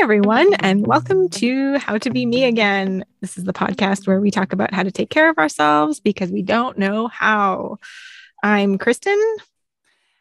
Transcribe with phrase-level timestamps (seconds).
[0.00, 3.04] everyone, and welcome to How to Be Me Again.
[3.20, 6.30] This is the podcast where we talk about how to take care of ourselves because
[6.30, 7.76] we don't know how.
[8.42, 9.18] I'm Kristen.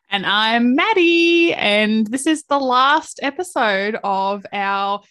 [0.10, 1.54] And I'm Maddie.
[1.54, 5.02] And this is the last episode of our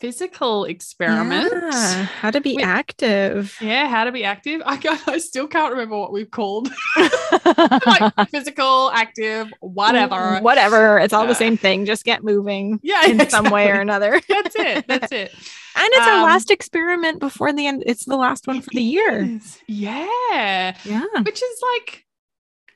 [0.00, 1.52] physical experiment.
[1.52, 3.56] Yeah, how to be active.
[3.60, 4.62] Yeah, how to be active.
[4.64, 6.68] I, I still can't remember what we've called.
[7.86, 10.38] like physical, active, whatever.
[10.40, 10.98] Whatever.
[10.98, 11.86] It's all uh, the same thing.
[11.86, 12.80] Just get moving.
[12.82, 13.30] Yeah, in exactly.
[13.30, 14.20] some way or another.
[14.28, 14.86] That's it.
[14.86, 15.32] That's it.
[15.78, 17.82] And it's um, our last experiment before the end.
[17.84, 19.22] It's the last one for the year.
[19.22, 19.60] Is.
[19.68, 20.74] Yeah.
[20.86, 21.04] Yeah.
[21.22, 22.06] Which is like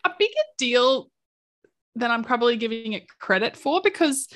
[0.04, 1.10] a bigger deal
[1.94, 4.28] than I'm probably giving it credit for because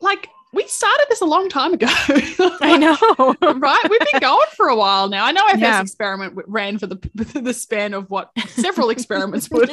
[0.00, 1.86] like we started this a long time ago.
[1.90, 3.86] I know, right?
[3.88, 5.24] We've been going for a while now.
[5.24, 5.78] I know our yeah.
[5.78, 6.98] first experiment ran for the
[7.40, 9.70] the span of what several experiments would.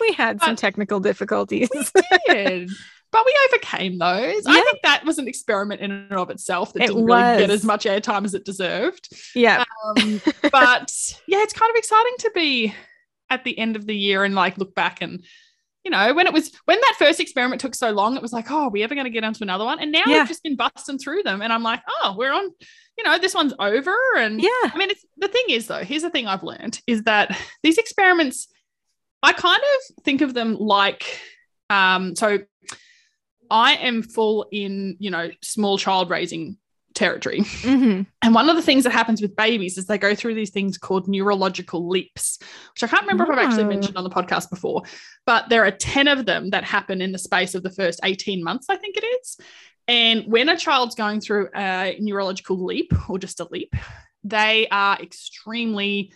[0.00, 1.68] we had but some technical difficulties.
[1.72, 2.70] We did.
[3.12, 4.44] But we overcame those.
[4.46, 4.52] Yeah.
[4.52, 7.22] I think that was an experiment in and of itself that it didn't was.
[7.22, 9.08] really get as much airtime as it deserved.
[9.34, 9.64] Yeah.
[9.84, 10.94] Um, but
[11.26, 12.72] yeah, it's kind of exciting to be
[13.28, 15.24] at the end of the year and like look back and
[15.84, 18.50] you know, when it was when that first experiment took so long, it was like,
[18.50, 19.80] oh, are we ever going to get onto another one?
[19.80, 20.18] And now yeah.
[20.18, 22.50] we've just been busting through them, and I'm like, oh, we're on.
[22.98, 24.48] You know, this one's over, and yeah.
[24.64, 25.82] I mean, it's the thing is though.
[25.82, 28.48] Here's the thing I've learned is that these experiments,
[29.22, 31.18] I kind of think of them like,
[31.70, 32.40] um, so
[33.50, 36.58] I am full in you know small child raising
[37.00, 37.40] territory.
[37.40, 38.02] Mm-hmm.
[38.20, 40.76] And one of the things that happens with babies is they go through these things
[40.76, 42.38] called neurological leaps,
[42.74, 43.32] which I can't remember oh.
[43.32, 44.82] if I've actually mentioned on the podcast before,
[45.24, 48.44] but there are 10 of them that happen in the space of the first 18
[48.44, 49.38] months, I think it is.
[49.88, 53.74] And when a child's going through a neurological leap or just a leap,
[54.22, 56.12] they are extremely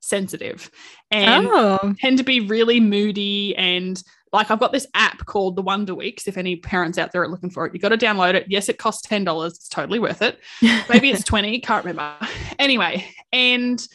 [0.00, 0.70] sensitive
[1.10, 1.94] and oh.
[1.98, 4.00] tend to be really moody and
[4.32, 6.28] like I've got this app called the Wonder Weeks.
[6.28, 8.46] If any parents out there are looking for it, you got to download it.
[8.48, 9.54] Yes, it costs ten dollars.
[9.54, 10.38] It's totally worth it.
[10.88, 11.60] Maybe it's twenty.
[11.60, 12.14] Can't remember.
[12.58, 13.86] Anyway, and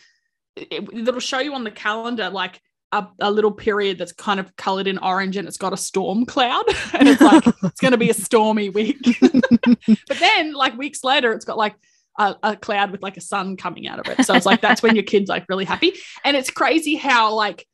[0.56, 4.56] it, it'll show you on the calendar like a, a, little period that's kind of
[4.56, 6.64] colored in orange and it's got a storm cloud
[6.94, 11.34] and it's like it's going to be a stormy week but then like weeks later
[11.34, 11.76] it's got like
[12.20, 14.84] a, a, cloud with like a sun coming out of it so it's like that's
[14.84, 15.94] when your kid's like really happy
[16.24, 17.66] and it's crazy how like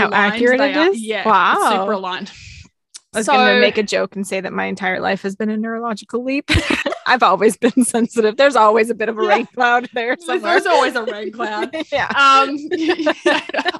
[0.00, 1.00] how accurate it is.
[1.00, 2.30] Yeah, wow, super aligned.
[3.14, 5.36] I was so, going to make a joke and say that my entire life has
[5.36, 6.50] been a neurological leap.
[7.06, 8.36] I've always been sensitive.
[8.36, 9.28] There's always a bit of a yeah.
[9.28, 10.52] rain cloud there somewhere.
[10.52, 11.76] There's always a rain cloud.
[11.92, 12.06] yeah.
[12.08, 13.12] Um, yeah.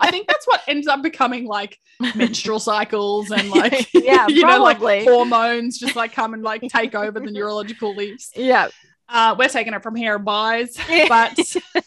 [0.01, 1.79] I think that's what ends up becoming like
[2.15, 6.95] menstrual cycles and like yeah, you know, like hormones just like come and like take
[6.95, 8.31] over the neurological leaps.
[8.37, 8.69] Yeah.
[9.09, 10.77] Uh, we're taking it from here, boys.
[11.09, 11.39] But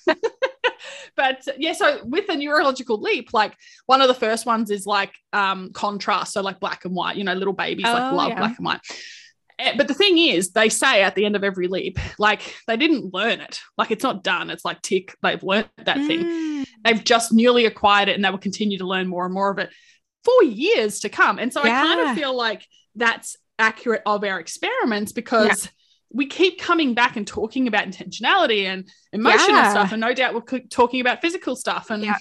[1.16, 3.56] but yeah, so with the neurological leap, like
[3.86, 7.24] one of the first ones is like um contrast, so like black and white, you
[7.24, 8.38] know, little babies oh, like love yeah.
[8.38, 8.82] black and white.
[9.60, 12.78] Eh, but the thing is, they say at the end of every leap, like they
[12.78, 13.60] didn't learn it.
[13.78, 14.52] Like it's not done.
[14.52, 16.08] It's like tick, they've learned that mm.
[16.08, 16.66] thing.
[16.84, 19.58] They've just newly acquired it and they will continue to learn more and more of
[19.58, 19.72] it
[20.24, 21.40] for years to come.
[21.40, 21.82] And so yeah.
[21.82, 25.72] I kind of feel like that's accurate of our experiments because yeah
[26.12, 29.70] we keep coming back and talking about intentionality and emotional yeah.
[29.72, 32.16] stuff and no doubt we're talking about physical stuff and yeah.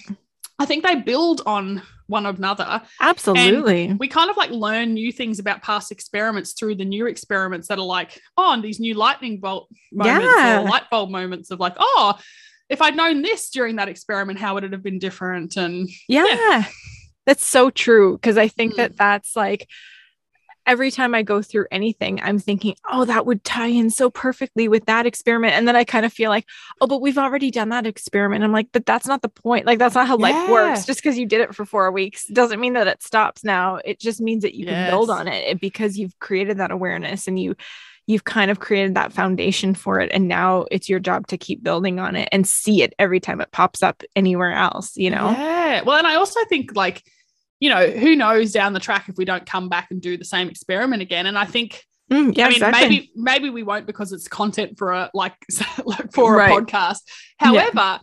[0.59, 5.11] i think they build on one another absolutely and we kind of like learn new
[5.11, 8.93] things about past experiments through the new experiments that are like oh and these new
[8.93, 10.61] lightning bolt moments yeah.
[10.61, 12.17] or light bulb moments of like oh
[12.69, 16.65] if i'd known this during that experiment how would it have been different and yeah,
[17.25, 18.77] that's so true because i think mm.
[18.77, 19.67] that that's like
[20.67, 24.67] every time I go through anything, I'm thinking, oh, that would tie in so perfectly
[24.67, 25.53] with that experiment.
[25.53, 26.45] And then I kind of feel like,
[26.81, 28.43] oh, but we've already done that experiment.
[28.43, 29.65] I'm like, but that's not the point.
[29.65, 30.29] Like, that's not how yeah.
[30.29, 30.85] life works.
[30.85, 33.79] Just because you did it for four weeks doesn't mean that it stops now.
[33.85, 34.73] It just means that you yes.
[34.73, 37.55] can build on it because you've created that awareness and you,
[38.05, 41.61] you've kind of created that foundation for it and now it's your job to keep
[41.61, 45.29] building on it and see it every time it pops up anywhere else you know
[45.31, 47.03] yeah well and i also think like
[47.59, 50.25] you know, who knows down the track if we don't come back and do the
[50.25, 51.25] same experiment again.
[51.25, 52.87] And I think Mm, yeah, I mean, exactly.
[52.87, 55.35] maybe maybe we won't because it's content for a like,
[55.85, 56.49] like for right.
[56.49, 56.99] a podcast.
[57.37, 57.99] However, yeah.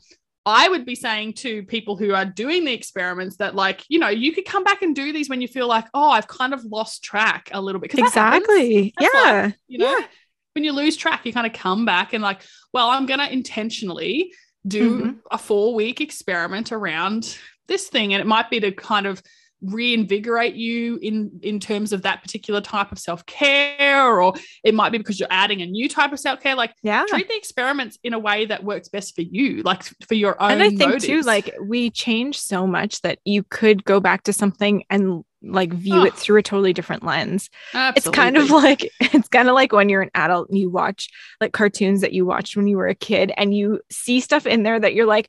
[0.47, 4.09] I would be saying to people who are doing the experiments that like you know
[4.09, 6.65] you could come back and do these when you feel like oh I've kind of
[6.65, 10.06] lost track a little bit exactly yeah like, you know yeah.
[10.53, 12.43] when you lose track you kind of come back and like
[12.75, 14.33] well I'm gonna intentionally
[14.67, 15.11] do mm-hmm.
[15.31, 19.23] a four week experiment around this thing and it might be to kind of
[19.62, 24.99] reinvigorate you in in terms of that particular type of self-care or it might be
[24.99, 28.19] because you're adding a new type of self-care like yeah treat the experiments in a
[28.19, 31.06] way that works best for you like for your own and i think motives.
[31.06, 35.73] too like we change so much that you could go back to something and like
[35.73, 36.05] view Oh.
[36.05, 37.51] it through a totally different lens.
[37.75, 37.99] Absolutely.
[37.99, 41.11] It's kind of like it's kind of like when you're an adult and you watch
[41.39, 44.62] like cartoons that you watched when you were a kid and you see stuff in
[44.62, 45.29] there that you're like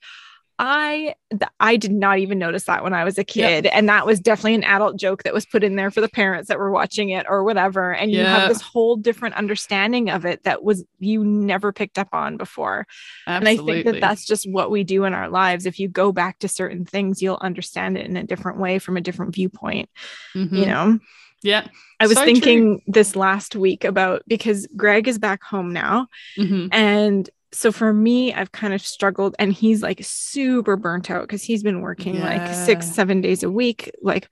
[0.57, 4.05] I th- I did not even notice that when I was a kid and that
[4.05, 6.71] was definitely an adult joke that was put in there for the parents that were
[6.71, 10.85] watching it or whatever and you have this whole different understanding of it that was
[10.99, 12.87] you never picked up on before.
[13.27, 15.65] And I think that that's just what we do in our lives.
[15.65, 18.95] If you go back to certain things, you'll understand it in a different way from
[18.95, 19.89] a different viewpoint,
[20.33, 20.67] you Mhm.
[20.67, 20.99] know.
[21.43, 21.67] Yeah.
[21.99, 22.33] I was So true.
[22.33, 26.07] thinking this last week about because Greg is back home now.
[26.37, 26.69] Mhm.
[26.71, 31.43] And so for me, I've kind of struggled, and he's like super burnt out because
[31.43, 33.91] he's been working like six, seven days a week.
[34.01, 34.29] Like,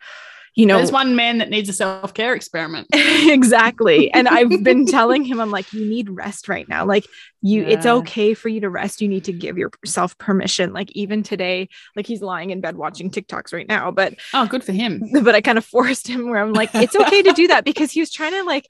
[0.56, 2.88] you know, There's one man that needs a self care experiment.
[2.94, 4.14] exactly.
[4.14, 6.86] And I've been telling him, I'm like, you need rest right now.
[6.86, 7.08] Like,
[7.42, 9.02] you, it's okay for you to rest.
[9.02, 10.74] You need to give yourself permission.
[10.74, 14.64] Like, even today, like he's lying in bed watching TikToks right now, but Oh, good
[14.64, 15.02] for him.
[15.24, 17.92] but I kind of forced him where I'm like, it's okay to do that because
[17.92, 18.68] he was trying to like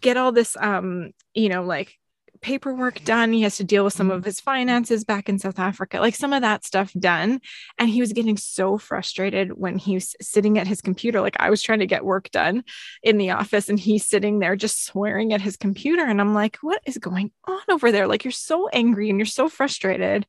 [0.00, 1.98] get all this um, you know, like
[2.42, 3.32] paperwork done.
[3.32, 6.32] He has to deal with some of his finances back in South Africa, like some
[6.32, 7.40] of that stuff done.
[7.78, 11.20] And he was getting so frustrated when he was sitting at his computer.
[11.20, 12.64] Like I was trying to get work done
[13.02, 16.04] in the office and he's sitting there just swearing at his computer.
[16.04, 18.06] And I'm like, what is going on over there?
[18.06, 20.26] Like you're so angry and you're so frustrated.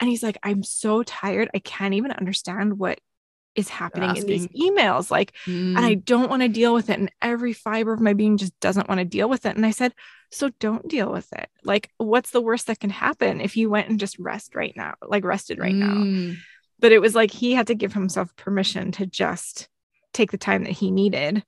[0.00, 1.48] And he's like, I'm so tired.
[1.54, 2.98] I can't even understand what
[3.54, 5.10] is happening in these emails.
[5.10, 5.76] Like, Mm.
[5.76, 6.98] and I don't want to deal with it.
[6.98, 9.56] And every fiber of my being just doesn't want to deal with it.
[9.56, 9.92] And I said,
[10.32, 11.48] so don't deal with it.
[11.62, 14.94] Like, what's the worst that can happen if you went and just rest right now,
[15.06, 15.94] like rested right now?
[15.94, 16.36] Mm.
[16.80, 19.68] But it was like he had to give himself permission to just
[20.12, 21.44] take the time that he needed.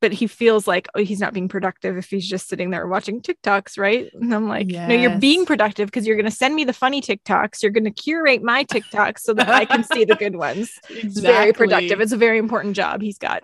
[0.00, 3.20] But he feels like, oh, he's not being productive if he's just sitting there watching
[3.20, 4.08] TikToks, right?
[4.14, 7.00] And I'm like, no, you're being productive because you're going to send me the funny
[7.00, 7.62] TikToks.
[7.62, 10.70] You're going to curate my TikToks so that I can see the good ones.
[10.90, 12.00] It's very productive.
[12.00, 13.42] It's a very important job he's got.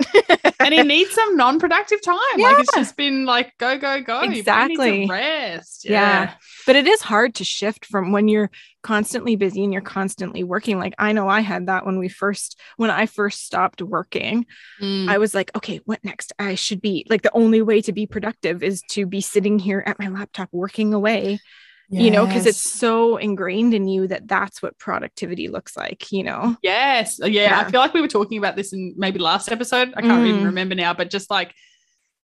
[0.60, 2.16] and he needs some non-productive time.
[2.38, 4.22] Like it's just been like go go go.
[4.22, 5.06] Your brain needs Exactly.
[5.08, 5.84] rest.
[5.88, 6.34] Yeah.
[6.66, 8.50] But it is hard to shift from when you're
[8.82, 12.58] constantly busy and you're constantly working like i know i had that when we first
[12.76, 14.46] when i first stopped working
[14.80, 15.08] Mm.
[15.08, 18.06] i was like okay what next i should be like the only way to be
[18.06, 21.38] productive is to be sitting here at my laptop working away
[21.90, 26.22] you know because it's so ingrained in you that that's what productivity looks like you
[26.24, 27.18] know Yes.
[27.20, 27.26] Yeah.
[27.28, 27.60] Yeah.
[27.60, 29.92] I feel like we were talking about this in maybe last episode.
[29.96, 30.46] I can't even Mm.
[30.46, 31.54] remember now, but just like,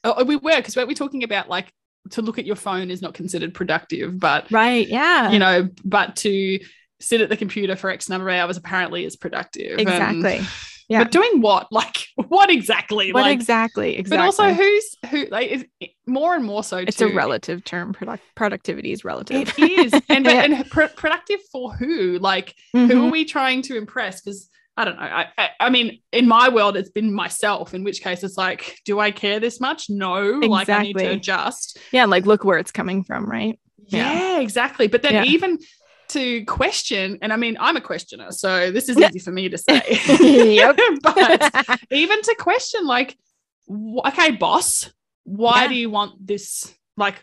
[0.04, 1.74] oh, we were, because weren't we talking about like
[2.12, 6.16] to look at your phone is not considered productive, but, right yeah you know, but
[6.18, 6.60] to
[7.00, 9.72] sit at the computer for X number of hours apparently is productive.
[9.80, 10.42] And- exactly
[10.90, 11.04] yeah.
[11.04, 11.68] But doing what?
[11.72, 13.14] Like, what exactly?
[13.14, 15.26] what like, exactly exactly But also, who's who?
[15.30, 15.66] Like, is
[16.08, 16.78] more and more so.
[16.78, 20.42] it's too, a relative term product productivity is relative It is, and, Yeah.
[20.46, 22.18] and pro- productive for who?
[22.18, 22.92] Like, Mhm.
[22.92, 24.22] who are we trying to impress?
[24.22, 25.02] Because I don't know.
[25.04, 27.74] I, I I mean, in my world, it's been myself.
[27.74, 29.90] In which case, it's like, do I care this much?
[29.90, 30.22] No.
[30.40, 31.06] Like, I need to Exactly.
[31.18, 31.78] adjust.
[31.92, 34.40] yeah like look where it's coming from right Yeah, Yeah.
[34.40, 34.88] exactly.
[34.88, 35.24] But then Yeah.
[35.26, 35.60] even
[36.10, 39.58] to question, and I mean, I'm a questioner, so this is easy for me to
[39.68, 39.82] say.
[40.56, 40.78] Yep.
[41.04, 43.18] but even to question, like,
[44.08, 44.90] okay, boss,
[45.26, 45.68] why Yeah.
[45.68, 46.74] do you want this?
[46.98, 47.16] Like,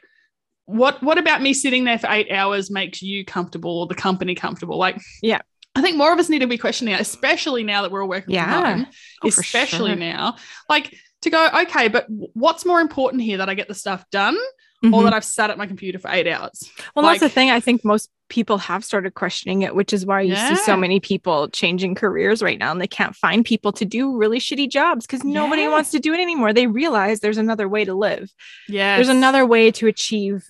[0.66, 4.34] what what about me sitting there for eight hours makes you comfortable or the company
[4.34, 4.78] comfortable?
[4.78, 5.40] Like, Yeah.
[5.76, 8.08] I think more of us need to be questioning it, especially now that we're all
[8.08, 8.44] working Yeah.
[8.60, 8.86] from home,
[9.24, 9.96] Oh, especially sure.
[9.96, 10.36] now.
[10.68, 14.36] Like to go, okay, but what's more important here that I get the stuff done
[14.82, 15.04] or Mhm.
[15.04, 16.70] that I've sat at my computer for eight hours?
[16.94, 20.20] well that's the thing i think most people have started questioning it which is why
[20.20, 23.84] you see so many people changing careers right now and they can't find people to
[23.86, 25.70] do really shitty jobs because nobody Yeah.
[25.70, 28.28] wants to do it anymore they realize there's another way to live
[28.68, 28.96] Yeah.
[28.96, 30.44] there's another way to achieve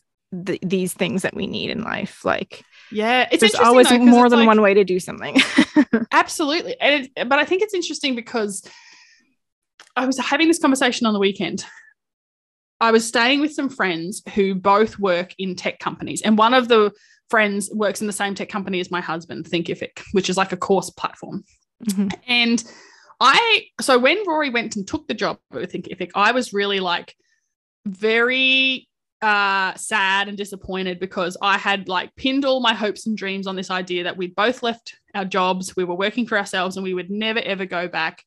[0.45, 3.29] th- these things that we need in life like Yeah.
[3.33, 5.37] It's there's always though, more than like- one way to do something
[6.13, 6.81] Absolutely.
[6.81, 8.63] And it, but I think it's interesting because
[9.97, 11.65] I was having this conversation on the weekend.
[12.81, 16.69] I was staying with some friends who both work in tech companies, and one of
[16.69, 16.93] the
[17.31, 20.57] friends works in the same tech company as my husband, Thinkific, which is like a
[20.57, 21.43] course platform.
[21.85, 22.13] Mhm.
[22.29, 22.63] And
[23.19, 27.15] I, so when Rory went and took the job with Thinkific, I was really like
[27.87, 28.89] very
[29.23, 33.57] uh sad and disappointed because I had like pinned all my hopes and dreams on
[33.57, 36.95] this idea that we'd both left our jobs, we were working for ourselves, and we
[36.95, 38.23] would never ever go back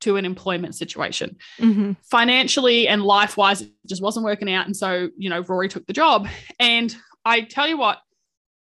[0.00, 1.36] to an employment situation.
[1.58, 1.96] Mhm.
[2.02, 4.66] Financially and life wise, it just wasn't working out.
[4.66, 6.26] And so, you know, Rory took the job.
[6.58, 6.94] And
[7.24, 7.98] I tell you what,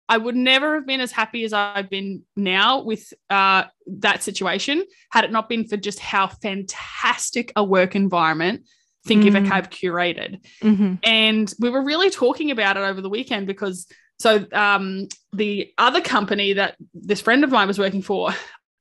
[0.07, 4.85] I would never have been as happy as I've been now with uh, that situation
[5.11, 8.69] had it not been for just how fantastic a work environment
[9.07, 9.49] Thinkific Mm.
[9.49, 10.41] cab curated.
[10.63, 10.99] Mhm.
[11.03, 13.87] And we were really talking about it over the weekend because
[14.19, 18.33] so um, the other company that this friend of mine was working for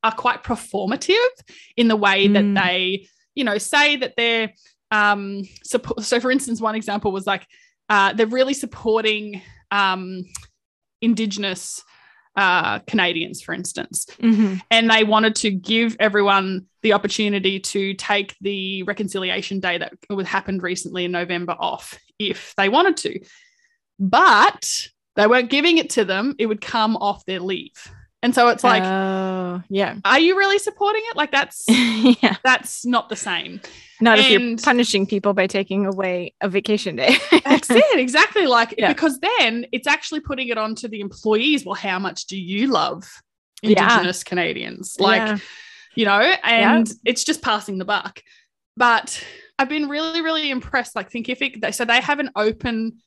[0.04, 1.30] are quite performative
[1.76, 2.64] in the way that Mm.
[2.64, 4.54] they you know, say that they're
[4.92, 6.04] um, support.
[6.04, 7.48] So, for instance, one example was like
[7.90, 10.24] uh, they're really supporting um,
[11.02, 11.84] Indigenous
[12.36, 14.62] uh, Canadians, for instance, Mhm.
[14.72, 20.28] and they wanted to give everyone the opportunity to take the reconciliation day that was
[20.28, 23.20] happened recently in November off if they wanted to,
[24.00, 26.36] but they weren't giving it to them.
[26.40, 27.92] It would come off their leave,
[28.24, 29.98] and so it's like, oh, yeah.
[30.06, 31.18] are you really supporting it?
[31.18, 32.38] Like that's yeah.
[32.44, 33.60] that's not the same.
[34.00, 37.16] Not if you're punishing people by taking away a vacation day.
[37.46, 38.48] That's it, exactly.
[38.48, 38.90] Like Yeah.
[38.90, 41.66] because then it's actually putting it onto the employees.
[41.66, 43.10] Well, how much do you love
[43.62, 43.84] Yeah.
[43.84, 44.98] Indigenous Canadians?
[45.00, 45.38] Like, Yeah.
[45.96, 48.22] you know, and it's just passing the buck.
[48.76, 49.24] But
[49.58, 50.98] I've been really, really impressed.
[50.98, 52.98] Like Thinkific, they, so they have an open,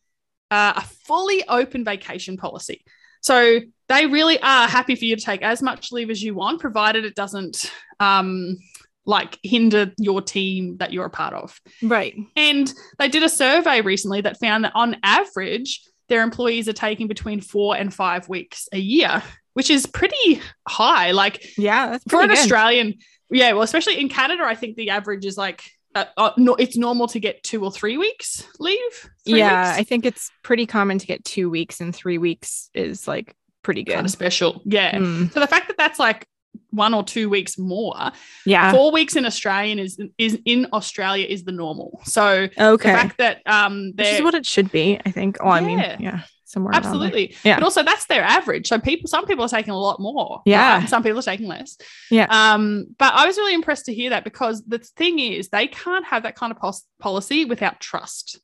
[0.51, 2.85] uh, a fully open vacation policy.
[3.21, 6.61] So they really are happy for you to take as much leave as you want,
[6.61, 8.59] provided it doesn't um,
[9.05, 11.61] like hinder your team that you're a part of.
[11.83, 12.15] right.
[12.35, 17.07] And they did a survey recently that found that on average, their employees are taking
[17.07, 19.23] between four and five weeks a year,
[19.55, 21.13] which is pretty high.
[21.13, 21.91] Like Yeah.
[21.91, 22.39] That's for an good.
[22.39, 22.95] Australian,
[23.31, 25.63] yeah, well, especially in Canada, I think the average is like,
[25.95, 29.11] uh, uh, no, it's normal to get two or three weeks leave.
[29.27, 29.75] Three yeah.
[29.77, 33.35] I think it's pretty common to get two weeks and three weeks is like
[33.67, 33.95] pretty good.
[33.95, 34.63] kind of special.
[34.65, 34.97] Yeah.
[34.97, 35.33] Mm.
[35.33, 36.27] So the fact that that's like
[36.71, 38.13] one or two weeks more,
[38.45, 38.73] Yeah.
[38.73, 42.01] four weeks in Australian is is in Australia is the normal.
[42.05, 42.91] So Okay.
[42.93, 45.37] the fact that um, Which is what it should be, I think.
[45.41, 45.97] Oh, I mean, Yeah.
[46.01, 46.21] yeah.
[46.49, 46.75] Somewhere.
[46.77, 47.35] Absolutely.
[47.45, 47.57] Yeah.
[47.57, 48.69] But also that's their average.
[48.69, 50.43] So people, some people are taking a lot more.
[50.47, 50.79] Yeah.
[50.79, 50.89] right?
[50.89, 51.77] Some people are taking less.
[52.11, 52.27] Yeah.
[52.31, 56.07] Um, but I was really impressed to hear that because the thing is they can't
[56.07, 58.39] have that kind of pos- policy without trust.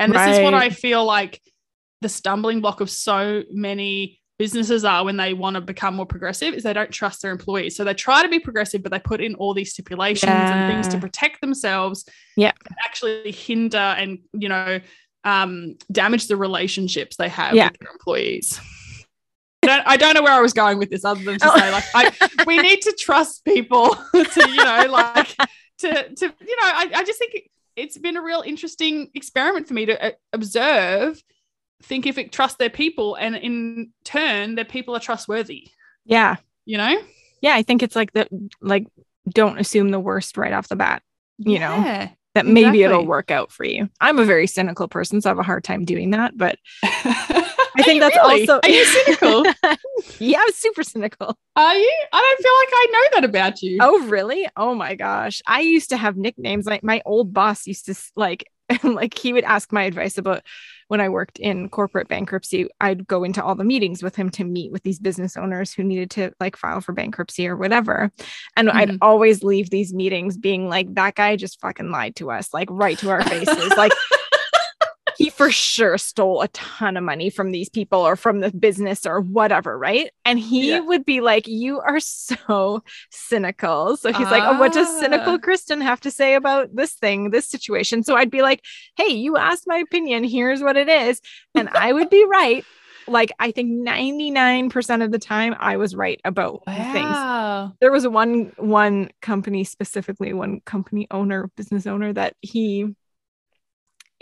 [0.00, 1.40] And this is what I feel like
[2.00, 6.54] the stumbling block of so many businesses are when they want to become more progressive
[6.54, 7.76] is they don't trust their employees.
[7.76, 10.88] So they try to be progressive, but they put in all these stipulations and things
[10.88, 12.04] to protect themselves.
[12.36, 12.52] Yeah.
[12.84, 14.80] Actually hinder and, you know,
[15.24, 17.68] um, damage the relationships they have Yeah.
[17.70, 18.60] with their employees.
[19.62, 21.56] I don't, I don't know where I was going with this other than to Oh.
[21.58, 25.28] say like I, we need to trust people to, you know, like
[25.78, 29.74] to, to you know, I, I just think it's been a real interesting experiment for
[29.74, 31.22] me to uh, observe,
[31.82, 35.68] Thinkific trust their people and in turn their people are trustworthy,
[36.04, 36.36] Yeah.
[36.64, 36.96] you know?
[37.42, 37.54] Yeah.
[37.54, 38.26] I think it's like the,
[38.62, 38.86] like,
[39.28, 41.02] don't assume the worst right off the bat,
[41.38, 43.88] you know, that maybe it'll work out for you.
[44.00, 46.36] I'm a very cynical person, so I have a hard time doing that.
[46.36, 49.44] But I think that's also- Are you cynical?
[50.18, 51.36] yeah, I'm super cynical.
[51.56, 51.92] Are you?
[52.12, 53.78] I don't feel like I know that about you.
[53.80, 54.46] Oh, really?
[54.56, 55.42] Oh my gosh.
[55.46, 56.66] I used to have nicknames.
[56.66, 58.44] Like my old boss used to like
[58.82, 60.42] like he would ask my advice about
[60.88, 62.68] when I worked in corporate bankruptcy.
[62.80, 65.82] I'd go into all the meetings with him to meet with these business owners who
[65.82, 68.10] needed to like file for bankruptcy or whatever.
[68.56, 68.98] And I'd Mhm.
[69.00, 72.98] always leave these meetings being like, that guy just fucking lied to us, like right
[72.98, 73.72] to our faces.
[73.76, 73.92] like
[75.18, 79.06] he for sure stole a ton of money from these people or from the business
[79.06, 80.10] or whatever, right?
[80.24, 80.80] And he Yeah.
[80.80, 83.96] would be like, You are so cynical.
[83.96, 85.00] So he's like, Oh, what does Ah.
[85.00, 88.02] cynical Kristen have to say about this thing, this situation?
[88.02, 88.60] So I'd be like,
[88.96, 90.24] Hey, you asked my opinion.
[90.24, 91.20] Here's what it is.
[91.54, 92.66] And I would be right.
[93.06, 97.16] Like, I think 99% of the time I was right about things
[97.80, 102.86] there was one one company specifically one company owner business owner that he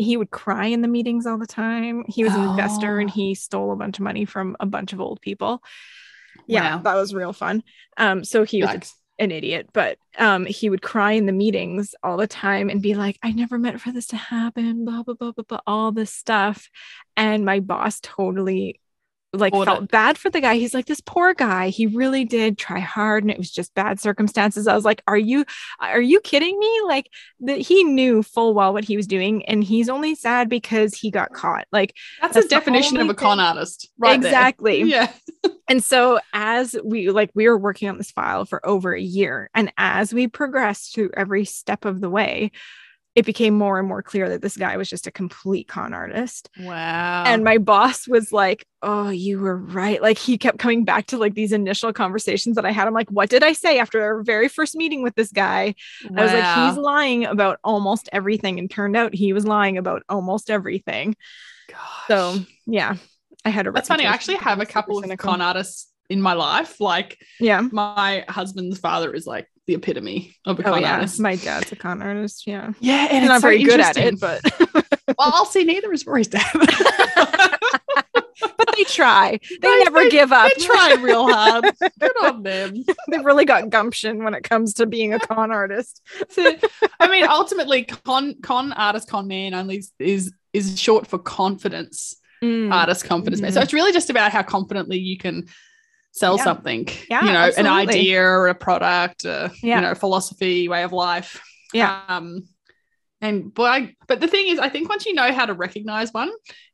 [0.02, 2.04] he would cry in the meetings all the time.
[2.08, 3.12] He was an investor and Oh.
[3.12, 5.62] he stole a bunch of money from a bunch of old people.
[6.46, 6.82] Yeah Wow.
[6.82, 7.62] that was real fun.
[7.96, 12.16] Um so he was an idiot but um he would cry in the meetings all
[12.16, 15.30] the time and be like i never meant for this to happen blah blah blah
[15.32, 16.68] blah blah all this stuff.
[17.16, 18.80] And my boss totally
[19.32, 19.90] like felt it.
[19.90, 23.30] bad for the guy he's like this poor guy he really did try hard and
[23.30, 25.44] it was just bad circumstances i was like are you
[25.80, 27.08] are you kidding me like
[27.40, 31.10] that he knew full well what he was doing and he's only sad because he
[31.10, 33.90] got caught like That's, That's a definition of a con thing- artist.
[33.98, 34.30] Right there.
[34.30, 35.10] exactly Yeah.
[35.68, 39.48] and so as we like we were working on this file for over a year
[39.54, 42.50] and as we progressed through every step of the way
[43.14, 46.48] it became more and more clear that this guy was just a complete con artist.
[46.58, 47.24] Wow.
[47.26, 50.02] and my boss was like oh you were right.
[50.02, 52.86] Like he kept coming back to like these initial conversations that i had.
[52.86, 55.74] I'm like what did i say after our very first meeting with this guy?
[56.16, 58.58] I was like he's lying about almost everything.
[58.58, 61.16] And turned out he was lying about almost everything.
[62.08, 62.96] So yeah
[63.44, 64.06] i had a That's funny.
[64.06, 65.30] I actually have a couple of cynical.
[65.30, 66.80] con artists in my life.
[66.80, 67.60] Like yeah.
[67.60, 71.20] my husband's father is like the epitome of a Oh con yeah, artist.
[71.20, 72.46] my dad's a con artist.
[72.46, 74.40] Yeah, yeah, and he's not so very good at it, but
[74.72, 76.44] well, I'll see neither is Rory's dad.
[78.56, 79.38] but they try.
[79.50, 80.50] They, They- never give up.
[80.56, 81.64] They're trying real hard.
[82.00, 82.84] Good on them.
[83.10, 86.00] They've really got gumption when it comes to being a con artist.
[86.30, 86.54] So,
[86.98, 92.16] I mean, ultimately, con con artist, con man only is- is short for confidence.
[92.42, 92.72] Mm.
[92.72, 93.52] Artist confidence man.
[93.52, 93.62] So Mhm.
[93.64, 95.46] it's really just about how confidently you can
[96.12, 96.44] sell Yeah.
[96.44, 96.88] something.
[97.10, 99.76] Yeah, you know, an idea or a product, a, Yeah.
[99.76, 101.42] you know, philosophy, way of life.
[101.72, 102.00] Yeah.
[102.08, 102.44] Um,
[103.20, 106.12] and but I, but the thing is, I think once you know how to recognize
[106.12, 106.30] one,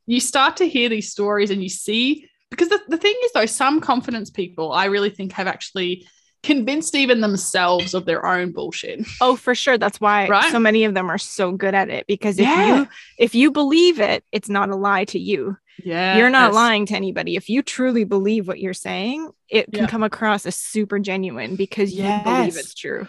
[0.07, 3.45] you start to hear these stories and you see because the, the thing is though,
[3.45, 6.07] some confidence people I really think have actually
[6.41, 9.05] convinced even themselves of their own bullshit.
[9.21, 9.77] Oh, for sure.
[9.77, 10.51] That's why Right?
[10.51, 12.77] so many of them are so good at it because if Yeah.
[12.79, 12.87] you
[13.19, 15.57] if you believe it, it's not a lie to you.
[15.83, 16.17] Yeah.
[16.17, 17.35] you're not lying to anybody.
[17.35, 19.89] If you truly believe what you're saying, it can Yeah.
[19.89, 23.07] come across as super genuine because you believe it's true.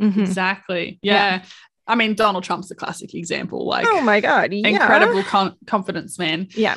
[0.00, 0.18] Mhm.
[0.18, 0.98] Exactly.
[1.02, 1.12] Yeah.
[1.36, 1.42] Yeah.
[1.86, 3.66] I mean, Donald Trump's a classic example.
[3.66, 4.52] Like Oh my god!
[4.54, 4.68] Yeah.
[4.68, 6.48] incredible con- confidence man.
[6.56, 6.76] Yeah.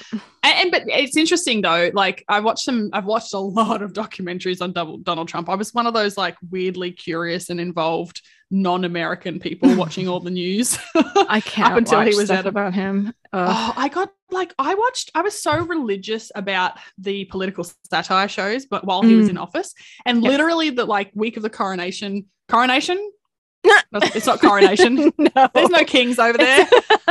[0.58, 1.92] And, but it's interesting though.
[1.94, 2.90] Like I watched some.
[2.94, 5.50] I've watched a lot of documentaries on double, Donald Trump.
[5.50, 10.30] I was one of those like weirdly curious and involved non-American people watching all the
[10.32, 10.78] news.
[10.96, 13.14] I can't until he was out about him.
[13.34, 13.48] Ugh.
[13.50, 15.12] Oh, I got like I watched.
[15.16, 19.32] I was so religious about the political satire shows, but while he was Mm.
[19.32, 19.74] in office,
[20.06, 23.12] and literally the like week of the coronation, coronation.
[23.92, 24.96] No, it's not coronation.
[25.18, 26.66] no, There's no kings over there.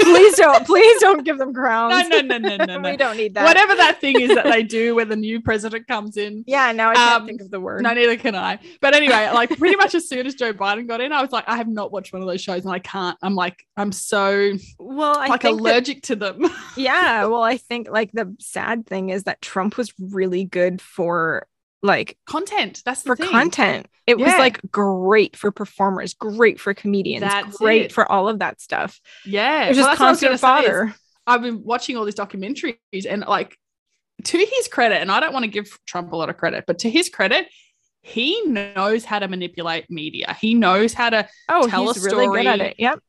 [0.00, 2.08] please don't, please don't give them crowns.
[2.08, 2.90] No, no, no, no, no, no.
[2.90, 3.44] we don't need that.
[3.44, 6.44] Whatever that thing is that they do when the new president comes in.
[6.46, 7.82] Yeah, now I can't Um, think of the word.
[7.82, 8.58] No, neither can I.
[8.80, 11.44] But anyway, like pretty much as soon as Joe Biden got in, I was like,
[11.48, 13.18] I have not watched one of those shows and I can't.
[13.22, 16.44] I'm like, I'm so well, I like think that- allergic to them.
[16.76, 21.46] yeah well i think like the sad thing is that trump was really good for
[21.82, 22.82] like Content.
[22.84, 23.28] That's the for thing.
[23.28, 27.92] content it was like great for performers great for comedians That's great it.
[27.92, 29.64] for all of that stuff Yeah.
[29.64, 30.94] it was Well, just that's what I was constant gonna say is fodder
[31.26, 32.76] I've been watching all these documentaries
[33.08, 33.56] and like
[34.24, 36.78] to his credit, and I don't want to give Trump a lot of credit, but
[36.80, 37.46] to his credit,
[38.00, 40.34] he knows how to manipulate media.
[40.40, 42.68] He knows how to oh tell a he's really good at story.
[42.70, 43.00] it yep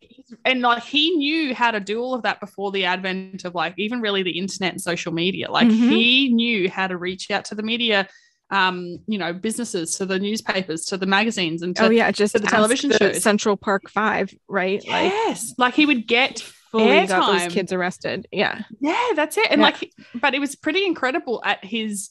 [0.44, 3.76] and like he knew how to do all of that before the advent of like
[3.78, 5.90] even really the internet and social media like Mhm.
[5.92, 8.08] he knew how to reach out to the media
[8.50, 12.34] um you know businesses to the newspapers to the magazines and to oh yeah just
[12.34, 13.22] to the television the shows.
[13.22, 16.40] central park five right like yes like he would get
[16.72, 19.66] fully got those kids arrested yeah yeah that's it and Yeah.
[19.68, 22.10] like but it was pretty incredible at his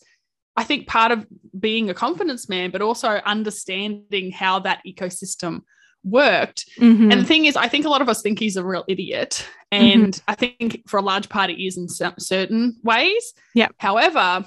[0.57, 1.27] i think part of
[1.59, 5.63] being a confidence man but also understanding how that ecosystem
[6.05, 7.11] worked Mhm.
[7.11, 9.45] And the thing is, I think a lot of us think he's a real idiot.
[9.73, 13.33] And I think for a large part, he is in cer- certain ways.
[13.57, 13.69] Yeah.
[13.79, 14.45] However,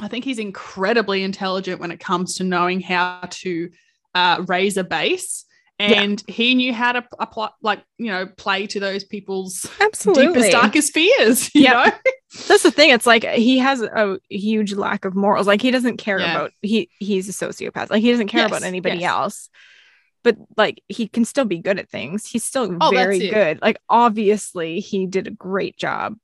[0.00, 3.70] I think he's incredibly intelligent when it comes to knowing how to
[4.14, 5.44] uh, raise a base.
[5.78, 6.02] Yeah.
[6.02, 10.50] And he knew how to apply, like, you know, play to those people's absolutely deepest,
[10.52, 11.50] darkest fears.
[11.54, 11.72] You Yeah.
[11.72, 11.92] know?
[12.48, 15.96] that's the thing it's like he has a huge lack of morals like he doesn't
[15.96, 16.34] care Yeah.
[16.34, 19.10] about he he's a sociopath like he doesn't care about anybody yes.
[19.10, 19.50] else
[20.24, 23.78] but like he can still be good at things he's still Oh, very good like
[23.88, 26.16] obviously he did a great job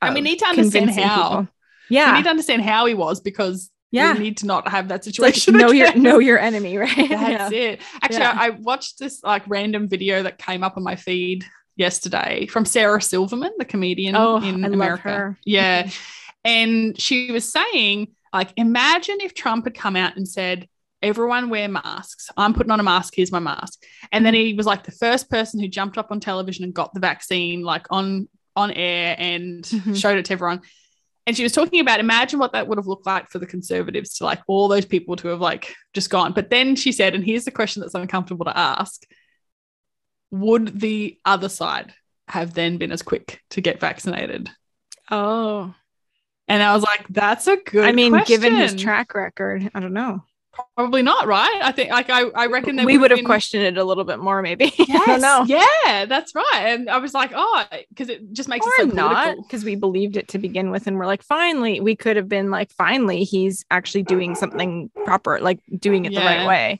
[0.00, 1.28] And we need to understand how.
[1.28, 1.48] people.
[1.90, 5.04] We need to understand how he was because yeah we need to not have that
[5.06, 5.56] It's like situation.
[5.58, 7.80] know your know your enemy right That's it.
[8.02, 8.36] Actually, Yeah.
[8.38, 11.44] I, I watched this like random video that came up on my feed
[11.76, 15.08] yesterday from Sarah Silverman, the comedian oh in i love America.
[15.08, 15.90] her Yeah.
[16.42, 20.68] And she was saying, like, imagine if Trump had come out and said,
[21.02, 22.30] Everyone wear masks.
[22.36, 23.12] I'm putting on a mask.
[23.16, 23.82] Here's my mask.
[24.12, 26.92] And then he was like the first person who jumped up on television and got
[26.94, 29.98] the vaccine, like on on air and Mhm.
[30.00, 30.60] showed it to everyone.
[31.30, 34.14] And she was talking about imagine what that would have looked like for the conservatives
[34.14, 36.32] to like all those people to have like just gone.
[36.32, 39.04] But then she said, and here's the question that's uncomfortable to ask:
[40.32, 41.94] Would the other side
[42.26, 44.50] have then been as quick to get vaccinated?
[45.08, 45.72] oh
[46.48, 47.84] And I was like, that's a good.
[47.84, 50.24] i mean given his track record i don't know
[50.76, 51.60] probably not, right?
[51.62, 54.04] I think like I, I reckon that we would have been- questioned it a little
[54.04, 56.62] bit more maybe Yes, don't Yeah, that's right.
[56.66, 59.74] And I was like, oh, because it just makes or it so not because we
[59.74, 63.24] believed it to begin with and we're like finally we could have been like finally
[63.24, 66.78] he's actually doing something proper like doing it the right way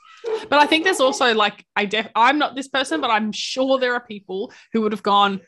[0.48, 3.78] But I think there's also like I def I'm not this person, but I'm sure
[3.78, 5.40] there are people who would have gone.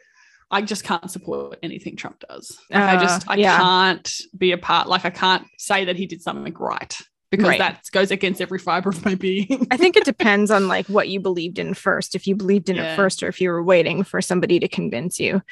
[0.51, 2.59] I just can't support anything Trump does.
[2.71, 3.57] Like I just Uh, I yeah.
[3.57, 4.87] can't be a part.
[4.89, 6.95] Like I can't say that he did something right
[7.33, 7.59] because Right.
[7.59, 9.67] that goes against every fiber of my being.
[9.73, 12.77] i think it depends on like what you believed in first if you believed in
[12.77, 12.93] Yeah.
[12.93, 15.43] it first or if you were waiting for somebody to convince you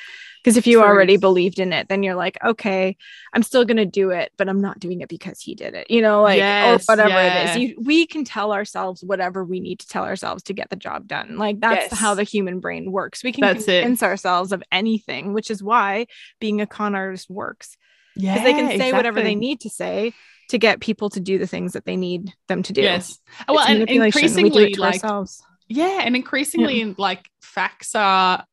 [0.44, 0.86] because if you True.
[0.86, 2.96] already believed in it then you're like okay
[3.32, 5.90] i'm still going to do it but i'm not doing it because he did it
[5.90, 7.42] you know like Yes, or whatever yeah.
[7.42, 10.70] it is you, we can tell ourselves whatever we need to tell ourselves to get
[10.70, 11.98] the job done like that's Yes.
[11.98, 13.82] how the human brain works we can That's it.
[13.82, 16.06] convince ourselves of anything which is why
[16.40, 17.76] being a con artist works
[18.16, 18.34] Yeah.
[18.34, 20.12] because they can say whatever they need to say
[20.50, 22.82] to get people to do the things that they need them to do.
[22.82, 23.18] Yes.
[23.48, 24.20] Well, and manipulation.
[24.20, 25.42] We increasingly, like, ourselves.
[25.68, 28.44] yeah, and increasingly, like, facts are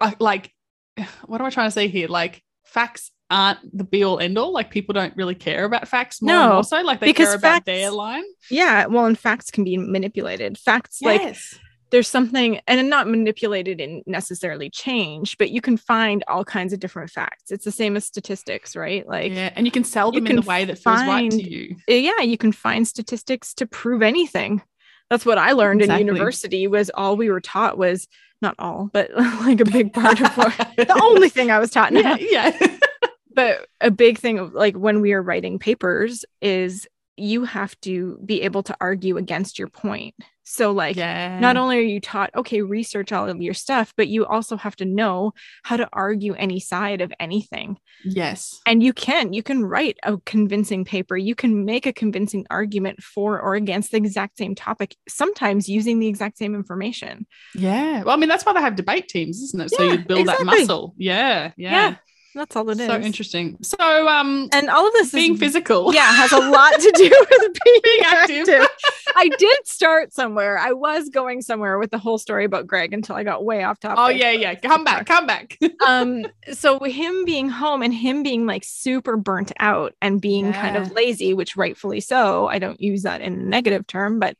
[0.00, 0.52] uh, like,
[1.26, 2.08] what am I trying to say here?
[2.08, 4.52] Like, facts aren't the be all end all.
[4.52, 6.80] Like, people don't really care about facts more No, more so.
[6.82, 8.24] Like, they because care about facts- their line.
[8.50, 10.58] Yeah, well, and facts can be manipulated.
[10.58, 11.58] Facts like yes.
[11.90, 16.80] There's something and not manipulated and necessarily changed, but you can find all kinds of
[16.80, 17.50] different facts.
[17.50, 19.06] It's the same as statistics, right?
[19.06, 19.52] Like yeah.
[19.54, 21.76] And you can sell them in the way that feels right to you.
[21.88, 24.62] uh, yeah, you can find statistics to prove anything.
[25.10, 26.00] That's what I learned Exactly.
[26.02, 28.08] in university was all we were taught was
[28.42, 31.92] not all, but like a big part of what the only thing I was taught
[31.92, 32.16] now.
[32.16, 32.52] yeah.
[32.60, 32.76] Yeah.
[33.34, 38.18] but a big thing of like when we are writing papers is you have to
[38.24, 40.14] be able to argue against your point.
[40.48, 41.40] So like yeah.
[41.40, 44.76] not only are you taught okay research all of your stuff but you also have
[44.76, 45.32] to know
[45.64, 48.60] how to argue any side of anything Yes.
[48.66, 53.02] and you can you can write a convincing paper you can make a convincing argument
[53.02, 58.04] for or against the exact same topic sometimes using the exact same information Yeah.
[58.04, 59.70] Well, I mean, that's why they have debate teams, isn't it?
[59.70, 60.94] So you build that muscle.
[60.96, 61.52] Yeah.
[61.56, 61.70] Yeah.
[61.70, 61.96] Yeah,
[62.36, 63.56] that's all it is so interesting.
[63.62, 63.76] So,
[64.08, 65.92] um, and all of this being is physical.
[65.94, 68.48] yeah has a lot to do with being, Being active.
[68.48, 68.68] active.
[69.16, 70.58] I did start somewhere.
[70.58, 73.80] I was going somewhere with the whole story about Greg until I got way off
[73.80, 73.98] topic.
[73.98, 74.54] Oh yeah, yeah.
[74.54, 75.58] Come back, come back.
[75.86, 80.76] um so him being home and him being like super burnt out and being kind
[80.76, 84.36] of lazy which rightfully so i don't use that in a negative term but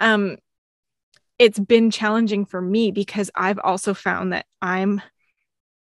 [0.00, 0.36] um
[1.38, 5.00] it's been challenging for me because i've also found that i'm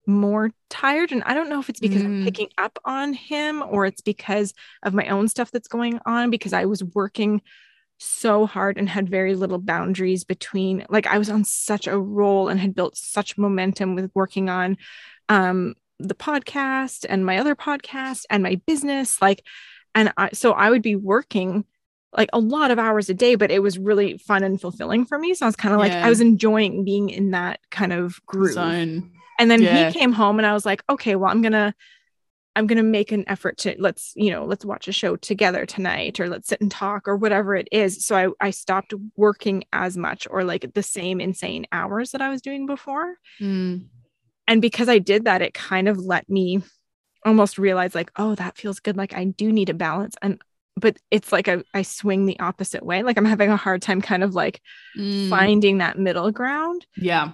[0.06, 2.24] more tired and i don't know if it's because i'm Mm.
[2.24, 6.52] picking up on him or it's because of my own stuff that's going on because
[6.52, 7.40] i was working
[7.98, 12.48] so hard and had very little boundaries between like I was on such a roll
[12.48, 14.76] and had built such momentum with working on
[15.28, 19.44] um the podcast and my other podcast and my business like
[19.94, 21.64] and I so I would be working
[22.16, 25.16] like a lot of hours a day but it was really fun and fulfilling for
[25.16, 28.18] me so I was kind of like I was enjoying being in that kind of
[28.26, 29.12] groove Zone.
[29.38, 29.88] And then Yeah.
[29.90, 31.74] he came home and I was like, okay, well, I'm gonna
[32.54, 36.20] I'm gonna make an effort to let's, you know, let's watch a show together tonight
[36.20, 38.04] or let's sit and talk or whatever it is.
[38.04, 42.28] So I, I stopped working as much or like the same insane hours that I
[42.28, 43.14] was doing before.
[43.40, 43.86] Mm.
[44.46, 46.62] And because I did that, it kind of let me
[47.24, 48.98] almost realize like, oh, that feels good.
[48.98, 50.14] Like I do need a balance.
[50.20, 50.38] And
[50.76, 53.02] but it's like I, I swing the opposite way.
[53.02, 54.60] Like I'm having a hard time kind of like
[54.98, 55.30] Mm.
[55.30, 57.32] finding that middle ground Yeah.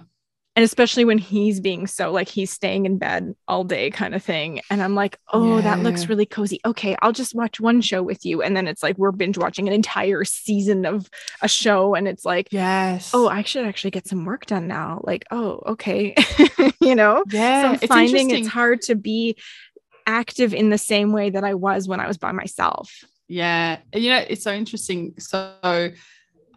[0.59, 4.21] And especially when he's being so like he's staying in bed all day kind of
[4.21, 8.03] thing and i'm like oh that looks really cozy okay i'll just watch one show
[8.03, 11.09] with you and then it's like we're binge watching an entire season of
[11.41, 13.11] a show and it's like Yes.
[13.13, 16.13] oh i should actually get some work done now like oh okay
[16.81, 17.61] you know yeah.
[17.61, 18.43] so i'm it's finding interesting.
[18.43, 19.37] it's hard to be
[20.05, 23.77] active in the same way that i was when i was by myself Yeah.
[23.95, 25.13] You know, it's so interesting.
[25.19, 25.91] So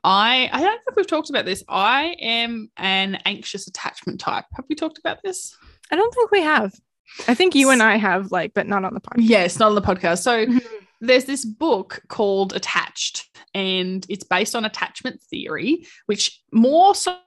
[0.05, 1.62] I I don't know if we've talked about this.
[1.69, 4.45] I am an anxious attachment type.
[4.57, 5.57] Have we talked about this?
[5.91, 6.73] i don't think we have
[7.29, 9.75] i think you and i have like but not on the podcast Yes, not on
[9.75, 10.23] the podcast.
[10.23, 10.62] So Mhm.
[11.03, 17.19] there's this book called Attached, and it's based on attachment theory, which more so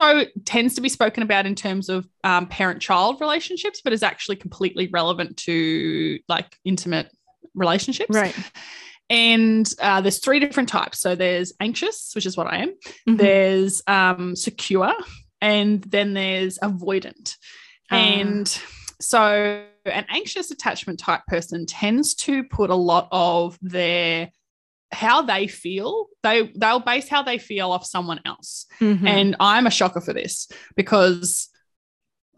[0.44, 4.36] tends to be spoken about in terms of um, parent child relationships, but is actually
[4.36, 7.10] completely relevant to like intimate
[7.54, 8.14] relationships.
[8.16, 8.34] right
[9.08, 11.00] And uh, there's three different types.
[11.00, 12.74] So there's anxious, which is what I am,
[13.08, 13.18] Mhm.
[13.18, 14.92] there's um, secure,
[15.40, 17.36] and then there's avoidant.
[17.90, 17.96] Ah.
[17.96, 18.60] And
[19.00, 24.30] so an anxious attachment type person tends to put a lot of their
[24.92, 29.06] how they feel they they'll base how they feel off someone else Mhm.
[29.06, 31.48] and i'm a shocker for this because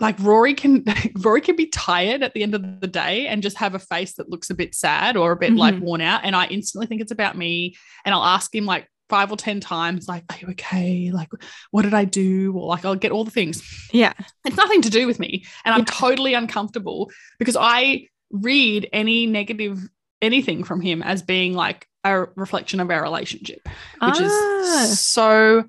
[0.01, 0.85] like rory can
[1.21, 4.15] rory can be tired at the end of the day and just have a face
[4.15, 5.81] that looks a bit sad or a bit like Mhm.
[5.81, 9.33] worn out and i instantly think it's about me and i'll ask him like five
[9.33, 11.29] or ten times like are you okay like
[11.71, 14.13] what did i do or like i'll get all the things yeah
[14.45, 15.87] it's nothing to do with me and i'm Yeah.
[15.87, 19.89] totally uncomfortable because i read any negative
[20.21, 24.83] anything from him as being like a reflection of our relationship which Ah.
[24.85, 25.65] is so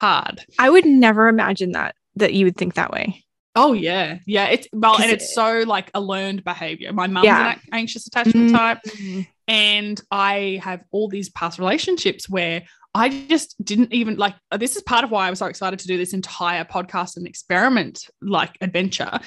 [0.00, 3.22] hard I would never imagine that that you would think that way.
[3.56, 4.18] Oh yeah.
[4.26, 6.92] Yeah it's well, and it- it's so like a learned behavior.
[6.92, 7.52] My mum's Yeah.
[7.54, 8.56] an anxious attachment Mm.
[8.56, 12.62] type and I have all these past relationships where
[12.94, 15.86] I just didn't even like this is part of why I was so excited to
[15.86, 19.18] do this entire podcast and experiment like adventure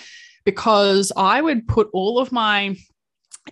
[0.46, 2.76] because I would put all of my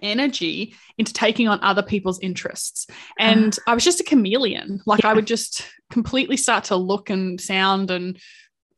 [0.01, 2.87] energy into taking on other people's interests.
[3.19, 4.81] And I was just a chameleon.
[4.85, 8.17] Like I would just completely start to look and sound and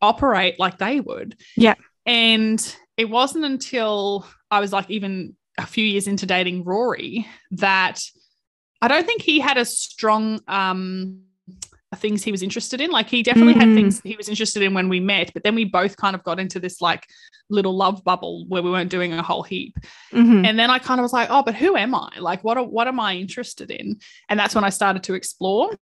[0.02, 1.38] operate like they would.
[1.58, 1.76] Yeah.
[2.10, 8.02] And it wasn't until I was like even a few years into dating Rory that
[8.82, 11.22] I don't think he had a strong um
[11.96, 12.92] things he was interested in.
[12.92, 13.62] Like he definitely Mm.
[13.62, 16.24] had things he was interested in when we met, but then we both kind of
[16.24, 17.04] got into this like
[17.50, 19.76] little love bubble where we weren't doing a whole heap.
[20.14, 20.46] Mhm.
[20.48, 22.12] And then I kind of was like, oh, but who am I?
[22.20, 24.00] Like, what, are, what am I interested in?
[24.30, 25.76] And that's when I started to explore.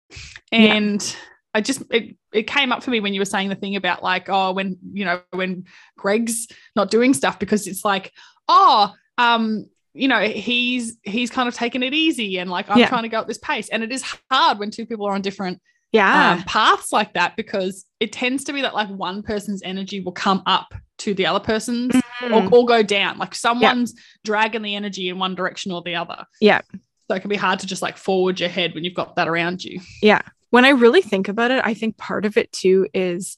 [0.51, 0.75] Yeah.
[0.75, 1.15] And
[1.55, 4.03] I just, it, it came up for me when you were saying the thing about
[4.03, 5.65] like, oh, when, you know, when
[5.97, 8.11] Greg's not doing stuff because it's like,
[8.47, 12.89] oh, um, you know, he's he's kind of taking it easy and like I'm Yeah.
[12.89, 13.69] trying to go at this pace.
[13.69, 15.61] And it is hard when two people are on different
[15.93, 16.33] yeah.
[16.33, 20.11] um, paths like that because it tends to be that like one person's energy will
[20.11, 22.51] come up to the other person's Mhm.
[22.51, 23.17] or, or go down.
[23.17, 23.93] Like someone's
[24.23, 26.25] dragging the energy in one direction or the other.
[26.41, 26.61] Yeah.
[27.07, 29.27] So it can be hard to just like forward your head when you've got that
[29.27, 29.79] around you.
[30.01, 30.21] Yeah.
[30.55, 33.37] When I really think about it, I think part of it too is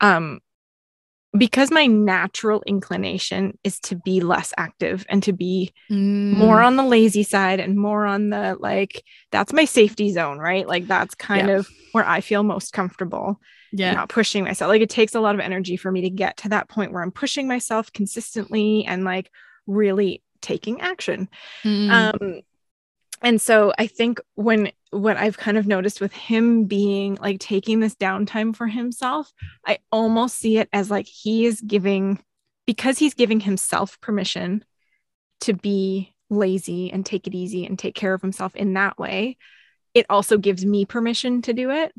[0.00, 0.40] um
[1.36, 6.66] because my natural inclination is to be less active and to be more Mm.
[6.66, 10.68] on the lazy side and more on the like that's my safety zone, right?
[10.68, 11.56] Like that's kind Yeah.
[11.56, 13.40] of where I feel most comfortable.
[13.72, 13.92] yeah.
[13.94, 14.68] Not pushing myself.
[14.68, 17.02] Like it takes a lot of energy for me to get to that point where
[17.02, 19.30] I'm pushing myself consistently and like
[19.66, 21.28] really taking action.
[21.64, 21.90] Mm.
[21.90, 22.40] Um,
[23.22, 27.80] and so I think when what I've kind of noticed with him being like taking
[27.80, 29.32] this downtime for himself,
[29.66, 32.22] I almost see it as like he is giving
[32.66, 34.64] because he's giving himself permission
[35.40, 39.36] to be lazy and take it easy and take care of himself in that way.
[39.94, 41.92] It also gives me permission to do it.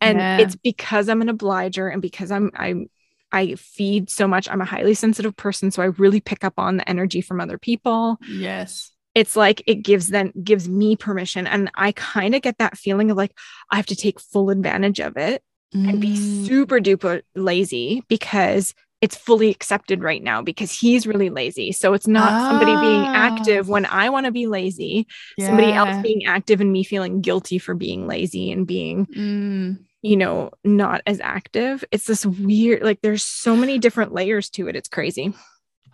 [0.00, 0.40] And Yeah.
[0.40, 2.88] it's because I'm an obliger and because I'm I'm
[3.32, 4.48] I feed so much.
[4.48, 7.58] I'm a highly sensitive person, so I really pick up on the energy from other
[7.58, 8.90] people yes.
[9.14, 13.10] It's like it gives them gives me permission and i kind of get that feeling
[13.10, 13.32] of like
[13.70, 15.42] i have to take full advantage of it
[15.72, 16.46] and be Mm.
[16.46, 22.08] super duper lazy because it's fully accepted right now because he's really lazy so it's
[22.08, 23.14] not somebody being Ah.
[23.14, 25.06] active when i want to be lazy
[25.38, 29.78] somebody else being active and me feeling guilty for being lazy and being Mm.
[30.02, 34.66] you know not as active it's this weird like there's so many different layers to
[34.68, 35.32] it it's crazy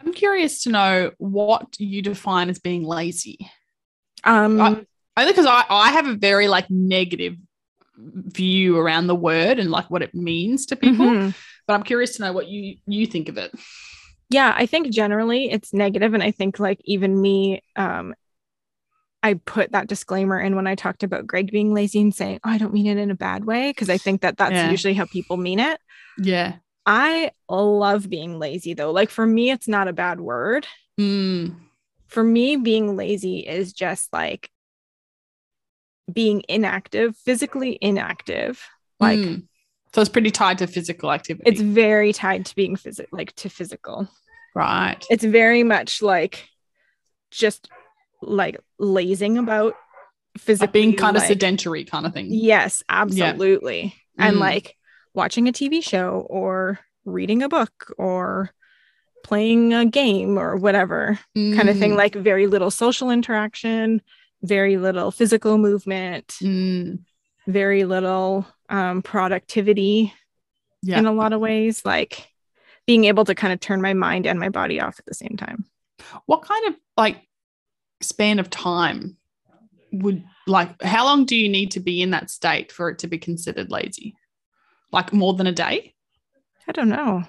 [0.07, 3.39] I'm curious to know what you define as being lazy.
[4.25, 4.87] um I-
[5.19, 7.35] Only because I, I have a very like negative
[7.99, 11.07] view around the word and like what it means to people.
[11.07, 11.35] mhm.
[11.67, 13.53] But I'm curious to know what you you think of it.
[14.31, 18.13] yeah i think generally it's negative and i think like even me um
[19.23, 22.51] i put that disclaimer in when i talked about greg being lazy and saying oh,
[22.51, 24.71] i don't mean it in a bad way because i think that that's Yeah.
[24.71, 25.79] usually how people mean it
[26.19, 26.55] Yeah.
[26.87, 30.67] I love being lazy though like for me it's not a bad word
[30.99, 31.57] Mm.
[32.07, 34.51] for me being lazy is just like
[36.13, 38.63] being inactive physically inactive
[39.01, 39.43] like Mm.
[39.93, 41.51] so it's pretty tied to physical activity.
[41.51, 44.09] it's very tied to being physical like to physical
[44.55, 45.05] right.
[45.11, 46.49] it's very much like
[47.31, 47.69] just
[48.23, 49.75] like lazing about
[50.39, 52.29] physically Like being kind of sedentary kind of thing.
[52.31, 54.41] yes absolutely and Mm.
[54.41, 54.77] like
[55.17, 58.51] watching a tv show or reading a book or
[59.25, 61.97] playing a game or whatever kind of thing Mm.
[61.97, 64.01] like very little social interaction
[64.43, 67.01] very little physical movement Mm.
[67.47, 70.13] very little um, productivity
[70.83, 70.99] Yeah.
[70.99, 72.29] in a lot of ways like
[72.87, 75.37] being able to kind of turn my mind and my body off at the same
[75.37, 75.65] time
[76.27, 77.17] what kind of like
[78.03, 79.17] span of time
[79.93, 83.07] would like how long do you need to be in that state for it to
[83.09, 84.15] be considered lazy
[84.93, 85.95] like more than a day?
[86.69, 87.25] I don't know.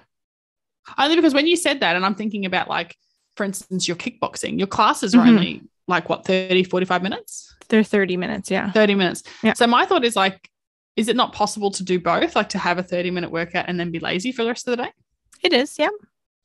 [0.98, 2.96] Only because when you said that and i'm thinking about like
[3.36, 5.28] for instance your kickboxing your classes are Mhm.
[5.28, 7.54] only like what 30 45 minutes?
[7.70, 8.72] They're 30 minutes yeah.
[8.72, 9.24] 30 minutes.
[9.44, 9.54] Yeah.
[9.54, 10.50] so my thought is like
[10.96, 13.80] is it not possible to do both like to have a 30 minute workout and
[13.80, 14.92] then be lazy for the rest of the day?
[15.44, 15.90] It is yeah.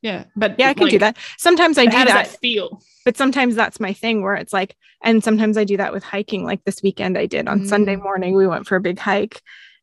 [0.02, 1.16] Yeah but yeah i can do that.
[1.38, 2.82] Sometimes i do how does that that feel?
[3.04, 6.44] but sometimes that's my thing where it's like and sometimes i do that with hiking.
[6.44, 8.02] Like this weekend i did on sunday Mm.
[8.02, 9.40] morning we went for a big hike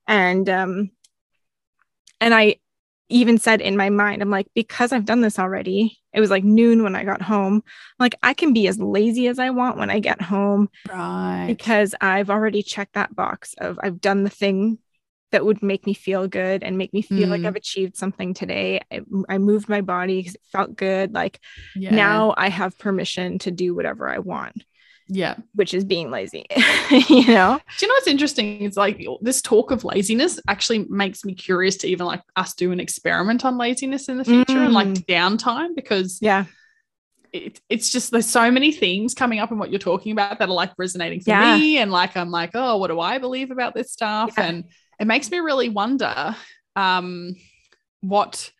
[0.07, 0.91] and um
[2.21, 2.55] and i
[3.11, 5.97] even said in my mind i'm like because i've done this already.
[6.13, 7.63] It was like noon when i got home.
[7.99, 11.45] Like i can be as lazy as i want when i get home right.
[11.47, 14.79] because i've already checked that box of i've done the thing
[15.31, 17.47] that would make me feel good and make me feel like Mm.
[17.47, 18.81] i've achieved something today.
[18.91, 21.13] I, I moved my body 'cause it felt good.
[21.13, 21.39] Like
[21.75, 21.93] yeah.
[21.93, 24.63] now I have permission to do whatever I want,
[25.11, 26.45] yeah which is being lazy.
[26.91, 27.59] you know?
[27.77, 28.61] Do you know what's interesting?
[28.61, 32.71] It's like this talk of laziness actually makes me curious to even like us do
[32.71, 35.05] an experiment on laziness in the future and like Mm.
[35.05, 36.45] downtime because Yeah.
[37.33, 40.47] it, it's just there's so many things coming up in what you're talking about that
[40.49, 41.57] are like resonating for Yeah.
[41.57, 44.45] me and like I'm like oh what do I believe about this stuff Yeah.
[44.45, 44.63] and
[44.99, 46.35] it makes me really wonder
[46.75, 47.35] um
[48.01, 48.51] what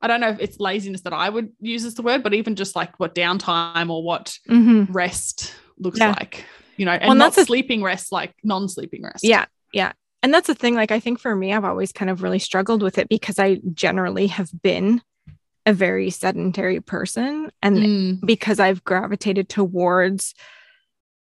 [0.00, 2.56] I don't know if it's laziness that I would use as the word, but even
[2.56, 4.88] just like what downtime or what Mhm.
[4.90, 6.10] rest looks Yeah.
[6.10, 6.44] like,
[6.76, 9.24] you know, and Well, not that's a- sleeping rest like non-sleeping rest.
[9.24, 9.44] Yeah.
[9.72, 9.92] Yeah.
[10.22, 10.74] And that's the thing.
[10.74, 13.60] Like, I think for me, I've always kind of really struggled with it because I
[13.74, 15.02] generally have been
[15.66, 17.50] a very sedentary person.
[17.62, 20.34] And Mm, because I've gravitated towards,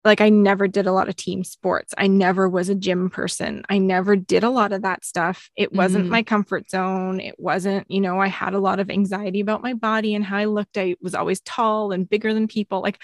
[0.04, 1.94] like, I never did a lot of team sports.
[1.96, 3.62] I never was a gym person.
[3.68, 5.48] I never did a lot of that stuff.
[5.56, 6.10] It wasn't Mhm.
[6.10, 7.20] my comfort zone.
[7.20, 10.38] It wasn't, you know, I had a lot of anxiety about my body and how
[10.38, 10.76] I looked.
[10.76, 12.80] I was always tall and bigger than people.
[12.82, 12.98] Like,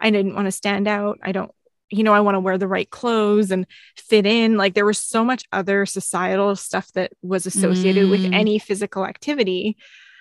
[0.00, 1.18] I didn't want to stand out.
[1.22, 1.50] I don't,
[1.90, 4.56] you know, I want to wear the right clothes and fit in.
[4.56, 8.34] Like, there was so much other societal stuff that was associated with Mm.
[8.34, 9.76] any physical activity.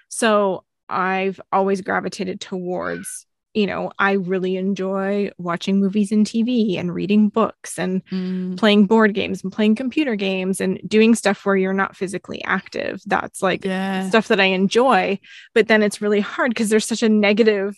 [0.09, 6.93] So I've always gravitated towards, you know, I really enjoy watching movies and TV and
[6.93, 11.55] reading books and mm, playing board games and playing computer games and doing stuff where
[11.55, 13.01] you're not physically active.
[13.05, 14.07] That's like yeah.
[14.09, 15.19] stuff that I enjoy.
[15.55, 17.75] But then it's really hard because there's such a negative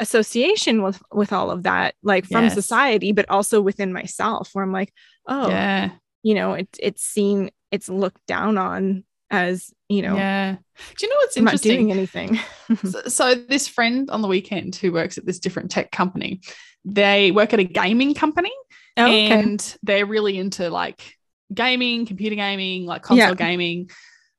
[0.00, 2.54] association with with all of that, like from Yes.
[2.54, 4.92] society, but also within myself, where I'm like,
[5.28, 5.90] oh, Yeah.
[6.22, 10.56] you know, it's it's seen, it's looked down on as, you know, Yeah.
[10.96, 11.76] Do you know what's I'm not interesting?
[11.76, 12.38] doing anything.
[12.84, 16.40] So, so this friend on the weekend who works at this different tech company,
[16.84, 18.52] they work at a gaming company
[18.96, 19.42] Oh, okay.
[19.42, 21.16] and they're really into like
[21.52, 23.34] gaming, computer gaming, like console Yeah.
[23.34, 23.90] gaming.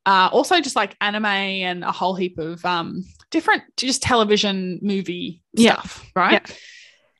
[0.05, 5.41] Uh, also just like anime and a whole heap of um different just television movie
[5.53, 5.73] Yeah.
[5.81, 6.57] stuff, right?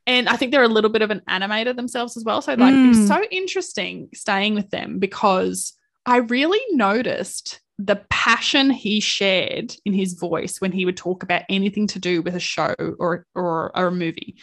[0.08, 2.42] And I think they're a little bit of an animator themselves as well.
[2.42, 2.88] So like it Mm.
[2.90, 5.74] was so interesting staying with them because
[6.06, 11.44] I really noticed the passion he shared in his voice when he would talk about
[11.50, 14.38] anything to do with a show or or, or a movie.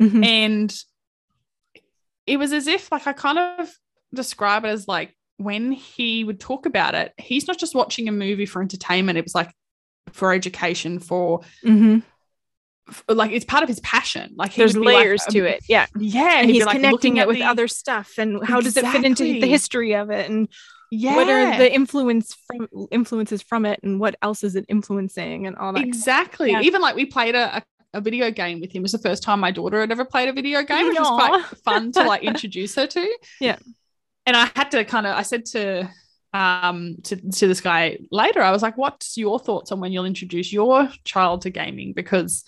[0.00, 0.24] Mhm.
[0.24, 0.76] And
[2.26, 3.72] it was as if like I kind of
[4.14, 8.12] describe it as like when he would talk about it, he's not just watching a
[8.12, 9.18] movie for entertainment.
[9.18, 9.52] It was like
[10.12, 12.02] for education, for, Mhm.
[12.90, 14.32] for like it's part of his passion.
[14.36, 15.64] Like There's be like, layers um, to it.
[15.68, 15.86] Yeah.
[15.98, 18.18] Yeah, And he's like, connecting it with the- other stuff.
[18.18, 20.28] And how does it fit into the history of it?
[20.30, 20.48] And
[20.90, 25.46] Yeah, what are the influence from influences from it and what else is it influencing
[25.46, 25.82] and all that.
[25.82, 26.50] exactly.
[26.52, 26.60] Yeah.
[26.60, 27.62] Even like we played a, a
[27.96, 28.80] a video game with him.
[28.80, 31.06] It was the first time my daughter had ever played a video game, which was
[31.08, 33.18] quite fun to like introduce her to.
[33.40, 33.56] Yeah.
[34.26, 35.88] And I had to kind of I said to
[36.34, 40.04] um to, to this guy later, I was like, what's your thoughts on when you'll
[40.04, 41.92] introduce your child to gaming?
[41.94, 42.44] Because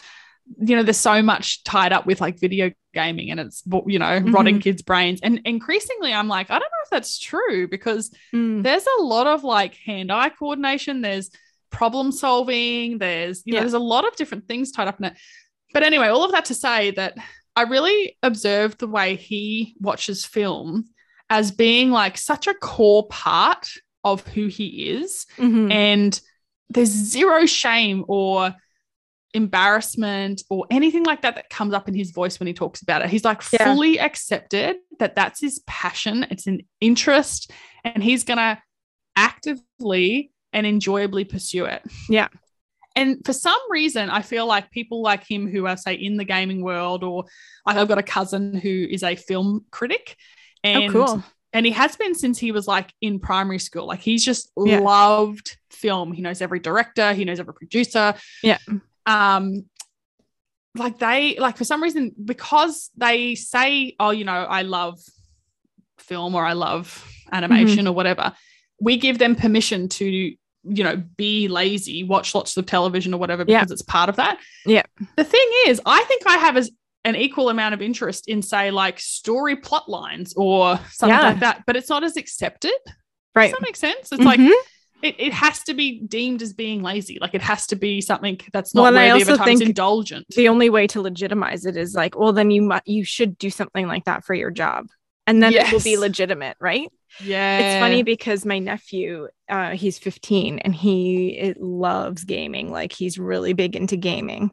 [0.61, 4.19] you know, there's so much tied up with like video gaming and it's you know,
[4.27, 5.19] rotting kids' brains.
[5.23, 8.63] And increasingly I'm like, I don't know if that's true because Mm.
[8.63, 11.31] there's a lot of like hand-eye coordination there's
[11.71, 13.63] problem solving there's you know Yeah.
[13.63, 15.15] there's a lot of different things tied up in it
[15.75, 17.15] but anyway all of that to say that
[17.57, 20.85] i really observed the way he watches film
[21.31, 23.69] as being like such a core part
[24.05, 25.73] of who he is Mhm.
[25.73, 26.21] and
[26.69, 28.55] there's zero shame or
[29.35, 33.03] embarrassment or anything like that that comes up in his voice when he talks about
[33.03, 33.65] it he's like Yeah.
[33.65, 37.51] fully accepted that that's his passion it's an interest
[37.85, 38.59] and he's going to
[39.17, 42.29] actively and enjoyably pursue it Yeah.
[42.95, 46.25] and for some reason i feel like people like him who are say in the
[46.25, 47.25] gaming world or
[47.67, 50.17] like i've got a cousin who is a film critic
[50.67, 51.25] and oh, cool.
[51.53, 53.87] and he has been since he was like in primary school.
[53.87, 54.81] Like he's just Yeah.
[54.81, 56.13] loved film.
[56.13, 58.15] He knows every director, he knows every producer.
[58.43, 58.59] Yeah.
[59.07, 59.67] Um,
[60.77, 64.99] like they like for some reason because they say, oh, you know, I love
[65.99, 67.87] film or I love animation Mm-hmm.
[67.89, 68.33] or whatever.
[68.81, 73.45] We give them permission to, you know, be lazy, watch lots of television or whatever
[73.47, 73.61] Yeah.
[73.61, 74.39] because it's part of that.
[74.67, 74.83] Yeah.
[75.17, 76.71] The thing is, I think I have as
[77.07, 81.23] an equal amount of interest in say like story plot lines or something Yeah.
[81.31, 82.73] like that, but it's not as accepted.
[83.35, 83.47] Right.
[83.47, 84.13] Does that make sense?
[84.13, 84.53] It's like Mhm.
[85.03, 87.19] it, it has to be deemed as being lazy.
[87.21, 89.45] Like it has to be something that's not Well, and I worthy of a also
[89.45, 90.27] think indulgent.
[90.35, 93.51] the only way to legitimize it is like, well, then you mu- you should do
[93.51, 94.87] something like that for your job,
[95.27, 96.91] and then it will be legitimate, right?
[97.23, 97.59] yeah.
[97.61, 102.71] It's funny because my nephew, uh, he's 15 and he it loves gaming.
[102.71, 104.51] Like he's really big into gaming.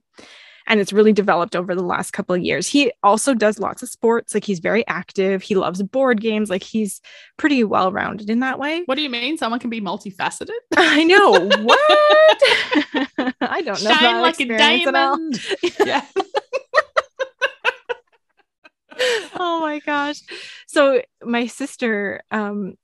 [0.68, 2.68] And it's really developed over the last couple of years.
[2.68, 4.34] He also does lots of sports.
[4.34, 5.42] Like he's very active.
[5.42, 6.50] He loves board games.
[6.50, 7.02] Like he's
[7.38, 8.84] pretty well rounded in that way.
[8.86, 9.38] What do you mean?
[9.38, 10.50] Someone can be multifaceted?
[10.78, 11.32] I know.
[11.32, 11.80] What?
[13.42, 13.94] I don't know.
[13.94, 15.18] Shine like a experience at all.
[15.18, 15.42] diamond.
[15.86, 16.06] yeah.
[19.36, 20.22] oh my gosh.
[20.68, 22.76] So my sister, um,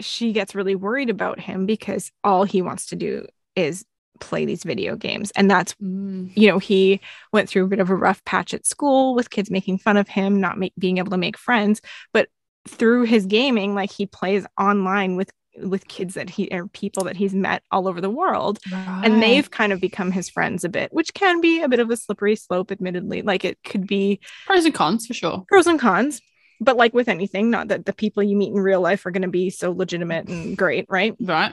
[0.00, 3.84] she gets really worried about him because all he wants to do is
[4.20, 5.30] play these video games.
[5.36, 6.30] And that's, Mm.
[6.36, 7.00] you know, he
[7.32, 10.08] went through a bit of a rough patch at school with kids making fun of
[10.08, 11.80] him, not make, being able to make friends.
[12.12, 12.28] But
[12.68, 15.30] through his gaming, like he plays online with
[15.62, 18.58] with kids that he or people that he's met all over the world.
[18.72, 21.90] And they've kind of become his friends a bit which can be a bit of
[21.90, 23.22] a slippery slope admittedly.
[23.22, 25.44] Like it could be pros and cons for sure.
[25.46, 26.20] Pros and cons.
[26.60, 29.22] But like with anything not that the people you meet in real life are going
[29.22, 31.14] to be so legitimate and great right?
[31.20, 31.52] Right.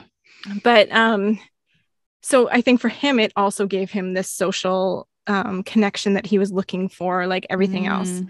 [0.64, 1.38] But um
[2.22, 6.38] so i think for him it also gave him this social um connection that he
[6.38, 8.10] was looking for like everything else.
[8.10, 8.28] Mm.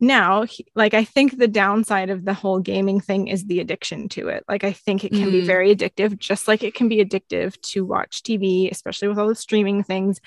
[0.00, 4.08] now he- like i think the downside of the whole gaming thing is the addiction
[4.08, 4.42] to it.
[4.48, 5.46] Like i think it can be Mm.
[5.46, 9.34] very addictive just like it can be addictive to watch tv especially with all the
[9.34, 10.20] streaming things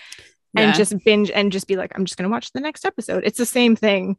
[0.58, 3.24] and just binge and just be like i'm just going to watch the next episode.
[3.26, 4.16] It's the same thing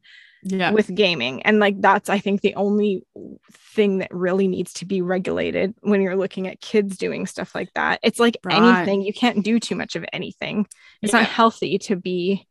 [0.48, 3.02] yeah with gaming and like that's i think the only
[3.52, 7.68] thing that really needs to be regulated when you're looking at kids doing stuff like
[7.74, 8.56] that it's like Right.
[8.56, 10.66] anything you can't do too much of anything
[11.02, 11.20] it's Yeah.
[11.20, 12.46] not healthy to be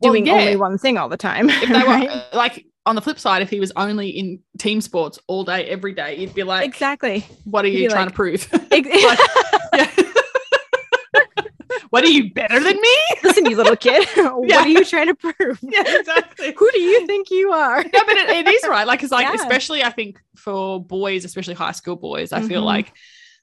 [0.00, 0.34] Well, doing yeah.
[0.34, 3.42] only one thing all the time if they were uh, like on the flip side,
[3.42, 7.26] if he was only in team sports all day, every day, you'd be like, exactly
[7.44, 8.48] what are You'd you trying like- to prove?
[8.70, 8.88] Ex-
[9.74, 10.09] Yeah.
[11.90, 12.96] What are you better than me?
[13.24, 14.60] listen you little kid what Yeah.
[14.60, 16.54] are you trying to prove Yeah, exactly.
[16.58, 18.86] who do you think you are no, but it, it is right.
[18.86, 19.34] Like, it's like, Yeah.
[19.34, 22.66] especially I think for boys, especially high school boys, I feel Mhm.
[22.66, 22.92] like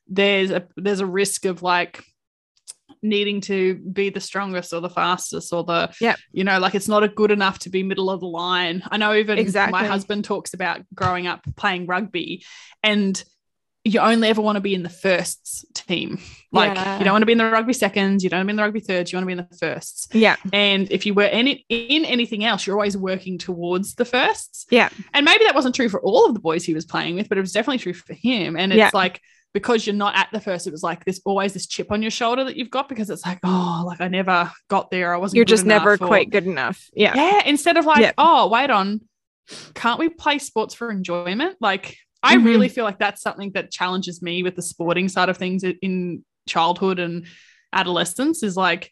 [0.07, 2.01] there's a there's a risk of like
[3.03, 6.87] needing to be the strongest or the fastest or the yeah you know like it's
[6.87, 9.71] not a good enough to be middle of the line i know even Exactly.
[9.71, 12.43] my husband talks about growing up playing rugby
[12.81, 13.23] and
[13.87, 16.19] you only ever want to be in the firsts team
[16.51, 16.97] like Yeah.
[16.99, 18.57] you don't want to be in the rugby seconds you don't want to be in
[18.57, 21.23] the rugby thirds you want to be in the firsts yeah and if you were
[21.23, 24.65] in it, in anything else, you're always working towards the firsts.
[24.71, 24.89] Yeah.
[25.13, 27.37] And maybe that wasn't true for all of the boys he was playing with, but
[27.37, 28.55] it was definitely true for him.
[28.57, 28.89] And it's Yeah.
[28.93, 29.21] like
[29.53, 32.11] because you're not at the first, it was like there's always this chip on your
[32.11, 35.13] shoulder that you've got because it's like, oh, like I never got there.
[35.13, 35.37] I wasn't.
[35.37, 37.43] you're just never or- quite good enough yeah Yeah.
[37.45, 38.11] Instead of like, Yeah.
[38.17, 39.01] oh, wait on,
[39.73, 41.57] can't we play sports for enjoyment?
[41.61, 41.97] Like
[42.27, 42.45] I Mhm.
[42.45, 46.23] really feel like that's something that challenges me with the sporting side of things in
[46.47, 47.25] childhood and
[47.73, 48.91] adolescence is like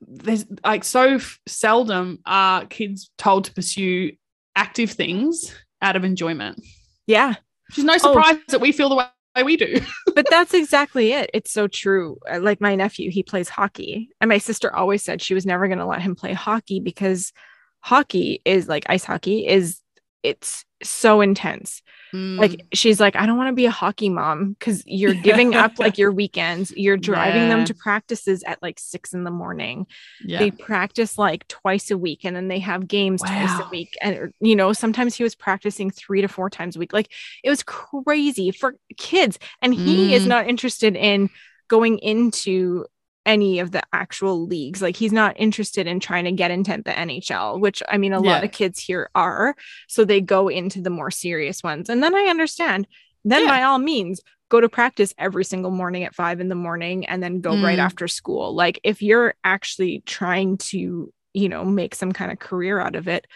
[0.00, 4.12] there's like so f- seldom are kids told to pursue
[4.56, 6.62] active things out of enjoyment.
[7.06, 7.34] yeah
[7.68, 7.98] Which is no Oh.
[7.98, 9.80] surprise that we feel the way we do.
[10.14, 11.30] but that's exactly it.
[11.32, 12.18] It's so true.
[12.30, 14.08] Uh, Like my nephew, he plays hockey.
[14.20, 17.32] And my sister always said she was never going to let him play hockey because
[17.80, 19.80] hockey is like ice hockey is
[20.22, 21.82] it's so intense.
[22.14, 22.38] Mm.
[22.38, 25.78] Like she's like I don't want to be a hockey mom cuz you're giving up
[25.78, 26.72] like your weekends.
[26.76, 29.86] You're driving them to practices at like 6 in the morning.
[30.24, 30.38] yeah.
[30.40, 33.96] They practice like twice a week and then they have games twice a week.
[34.02, 36.92] And you know, sometimes he was practicing 3 to 4 times a week.
[36.92, 37.12] Like
[37.44, 40.28] it was crazy for kids and he is Mm.
[40.28, 41.30] not interested in
[41.68, 42.84] going into
[43.26, 44.80] any of the actual leagues.
[44.80, 48.20] Like he's not interested in trying to get into the NHL, which I mean a
[48.20, 49.54] lot of kids here are.
[49.88, 51.88] So they go into the more serious ones.
[51.90, 52.86] And then I understand.
[53.24, 53.48] Then Yeah.
[53.50, 57.22] by all means go to practice every single morning at 5 in the morning and
[57.22, 57.82] then go right Mm.
[57.84, 58.54] after school.
[58.54, 63.06] Like if you're actually trying to, you know, make some kind of career out of
[63.06, 63.26] it,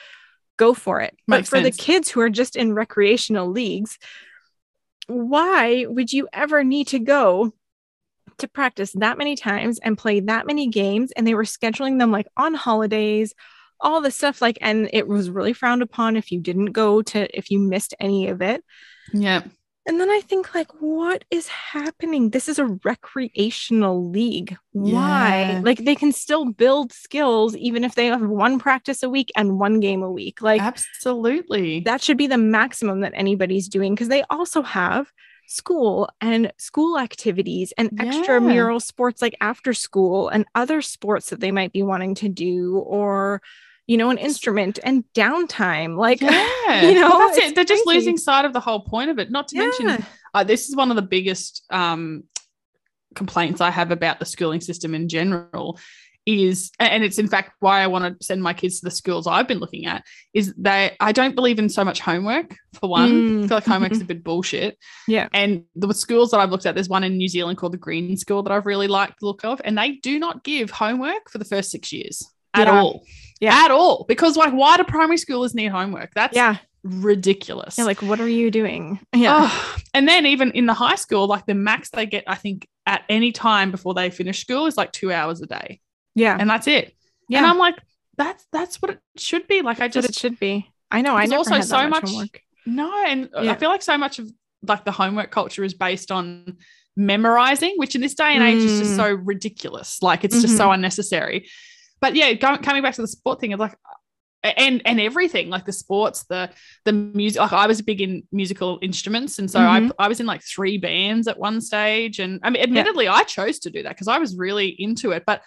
[0.57, 1.14] go for it.
[1.28, 1.76] but for sense.
[1.76, 3.99] the kids who are just in recreational leagues,
[5.07, 7.53] why would you ever need to go
[8.39, 12.11] to practice that many times and play that many games and they were scheduling them
[12.11, 13.35] like on holidays
[13.80, 17.26] all the stuff like and it was really frowned upon if you didn't go to
[17.37, 18.64] if you missed any of it
[19.12, 19.43] yeah.
[19.87, 25.61] and then i think like what is happening this is a recreational league why Yeah.
[25.62, 29.59] like they can still build skills even if they have one practice a week and
[29.59, 31.80] one game a week like Absolutely.
[31.80, 35.11] that should be the maximum that anybody's doing because they also have
[35.47, 38.05] school and school activities and Yeah.
[38.05, 42.78] extramural sports like after school and other sports that they might be wanting to do
[42.78, 43.42] or
[43.86, 46.88] you know an instrument and downtime like yeah.
[46.88, 47.55] you know, Well, that's it.
[47.55, 49.30] They're just losing sight of the whole point of it.
[49.30, 52.24] Not to mention uh, this is one of the biggest um,
[53.14, 55.78] complaints I have about the schooling system in general.
[56.27, 59.27] Is and it's in fact why I want to send my kids to the schools
[59.27, 60.05] I've been looking at.
[60.33, 63.11] Is they I don't believe in so much homework for one.
[63.11, 63.45] Mm.
[63.45, 64.79] I feel like homework's a bit bullshit.
[65.07, 65.29] Yeah.
[65.35, 68.16] And the schools that I've looked at, there's one in New Zealand called the Green
[68.16, 71.37] School that I've really liked the look of, and they do not give homework for
[71.37, 72.22] the first six years
[72.55, 72.81] at Yeah.
[72.81, 73.05] all.
[73.41, 73.64] Yeah.
[73.64, 74.07] At all.
[74.09, 76.12] Because like why do primary schoolers need homework?
[76.14, 76.57] That's yeah
[77.05, 77.79] ridiculous.
[77.79, 81.27] yeah like what are you doing yeah Oh, and then even in the high school,
[81.27, 84.77] like the max they get, I think, at any time before they finish school is
[84.77, 85.81] like two hours a day,
[86.14, 86.94] yeah and that's it.
[87.28, 87.76] yeah And I'm like,
[88.16, 89.62] that's that's what it should be.
[89.62, 93.28] Like I just it should be i know i also so much, much- no, and
[93.42, 93.52] Yeah.
[93.52, 94.30] I feel like so much of
[94.66, 96.56] like the homework culture is based on
[96.96, 98.96] memorizing, which in this day and age is just Mm.
[98.96, 100.00] so ridiculous.
[100.02, 101.48] Like it's just so unnecessary.
[102.00, 103.76] But yeah, going, coming back to the sport thing, it's like
[104.44, 106.50] and and everything like the sports the
[106.84, 109.90] the music like i was big in musical instruments and so Mhm.
[109.98, 113.22] I, I was in like three bands at one stage and i mean admittedly i
[113.22, 115.40] chose to do that because i was really into it but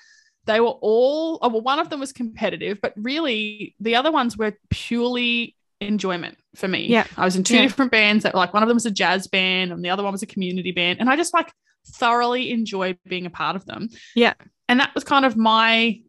[0.48, 4.36] they were all oh, well one of them was competitive but really the other ones
[4.38, 7.06] were purely enjoyment for me Yeah.
[7.18, 7.62] i was in two Yeah.
[7.64, 10.12] different bands that like one of them was a jazz band and the other one
[10.12, 11.52] was a community band and i just like
[11.86, 14.34] thoroughly enjoyed being a part of them Yeah.
[14.68, 16.02] and that was kind of my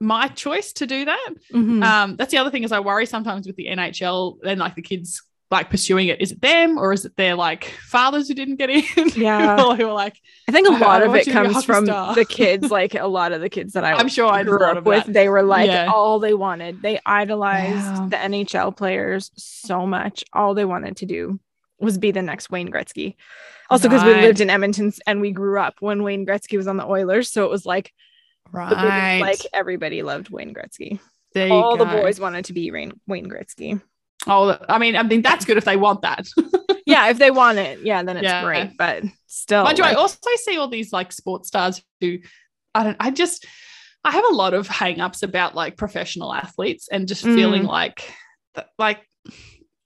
[0.00, 1.84] my choice to do that Mhm.
[1.84, 4.82] um, that's the other thing is I worry sometimes with the NHL and like the
[4.82, 5.22] kids
[5.52, 6.20] like pursuing it.
[6.20, 8.82] Is it them or is it their like fathers who didn't get in?
[9.14, 9.56] Yeah.
[9.76, 10.16] who are like,
[10.48, 12.14] I think a lot of it you to be a comes from star.
[12.14, 12.70] the kids.
[12.70, 15.28] Like a lot of the kids that I I'm sure I grew up with, they
[15.28, 15.90] were like Yeah.
[15.94, 16.82] all they wanted.
[16.82, 20.24] They idolized the NHL players so much.
[20.32, 21.38] All they wanted to do
[21.78, 23.16] was be the next Wayne Gretzky.
[23.70, 26.76] Also, because we lived in Edmonton and we grew up when Wayne Gretzky was on
[26.76, 27.92] the Oilers, so it was like
[28.52, 30.98] right, like everybody loved Wayne Gretzky.
[31.50, 33.80] All the boys wanted to be Rain- Wayne Gretzky.
[34.26, 36.26] Oh, I mean, I mean that's good if they want that.
[36.84, 38.42] Yeah, if they want it, yeah, then it's Yeah.
[38.44, 38.76] great.
[38.76, 42.18] But still, Mind you, I also see all these like sports stars who
[42.74, 43.46] I don't I just
[44.04, 47.34] I have a lot of hang-ups about like professional athletes and just Mm.
[47.34, 48.12] feeling like
[48.78, 49.06] like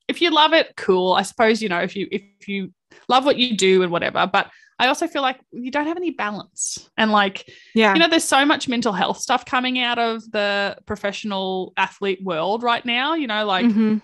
[0.09, 1.13] if you love it, cool.
[1.13, 2.73] I suppose, you know, if you if you
[3.09, 6.11] love what you do and whatever, but I also feel like you don't have any
[6.13, 6.89] balance.
[6.97, 10.79] And like, yeah, you know, there's so much mental health stuff coming out of the
[10.87, 14.01] professional athlete world right now, you know, like Mhm.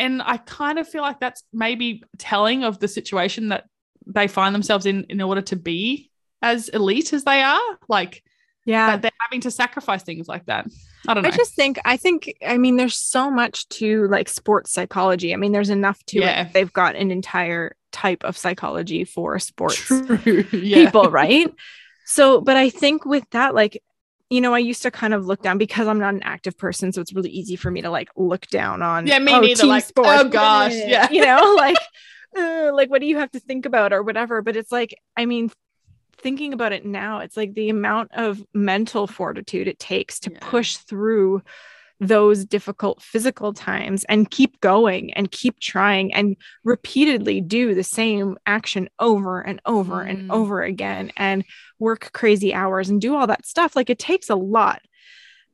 [0.00, 3.64] And I kind of feel like that's maybe telling of the situation that
[4.06, 6.10] they find themselves in in order to be
[6.42, 7.60] as elite as they are.
[7.88, 8.22] Like
[8.64, 8.90] yeah.
[8.90, 10.66] that they're having to sacrifice things like that.
[11.06, 11.28] I don't know.
[11.28, 15.32] I just think I think I mean there's so much to like sports psychology.
[15.32, 16.42] I mean there's enough to Yeah.
[16.46, 16.52] it.
[16.52, 19.90] They've got an entire type of psychology for sports
[20.26, 20.84] Yeah.
[20.84, 21.52] people, right?
[22.06, 23.82] So, but I think with that like
[24.30, 26.92] you know, I used to kind of look down because I'm not an active person,
[26.92, 29.66] so it's really easy for me to like look down on Yeah, me oh, neither,
[29.66, 31.10] like, sports, oh gosh, yeah.
[31.10, 31.76] you know, like
[32.38, 34.40] uh, like what do you have to think about or whatever.
[34.40, 35.50] But it's like, I mean,
[36.18, 40.38] thinking about it now, it's like the amount of mental fortitude it takes to Yeah.
[40.40, 41.42] push through
[42.00, 48.38] those difficult physical times and keep going and keep trying and repeatedly do the same
[48.46, 50.34] action over and over and Mm.
[50.34, 51.44] over again and
[51.78, 54.80] work crazy hours and do all that stuff like it takes a lot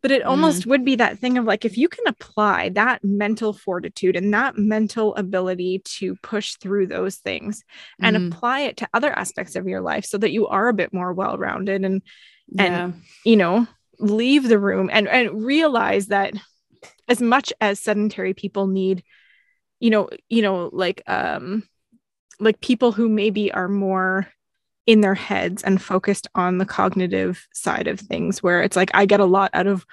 [0.02, 3.52] but it almost would be that thing of like if you can apply that mental
[3.52, 7.64] fortitude and that mental ability to push through those things
[8.00, 10.74] and Mm, apply it to other aspects of your life so that you are a
[10.74, 12.02] bit more well-rounded and
[12.52, 12.92] yeah.
[13.24, 13.66] you know
[13.98, 16.34] leave the room and and realize that
[17.08, 19.02] as much as sedentary people need
[19.80, 21.62] you know you know like um
[22.38, 24.28] like people who maybe are more
[24.86, 29.04] in their heads and focused on the cognitive side of things where it's like I
[29.06, 29.84] get a lot out of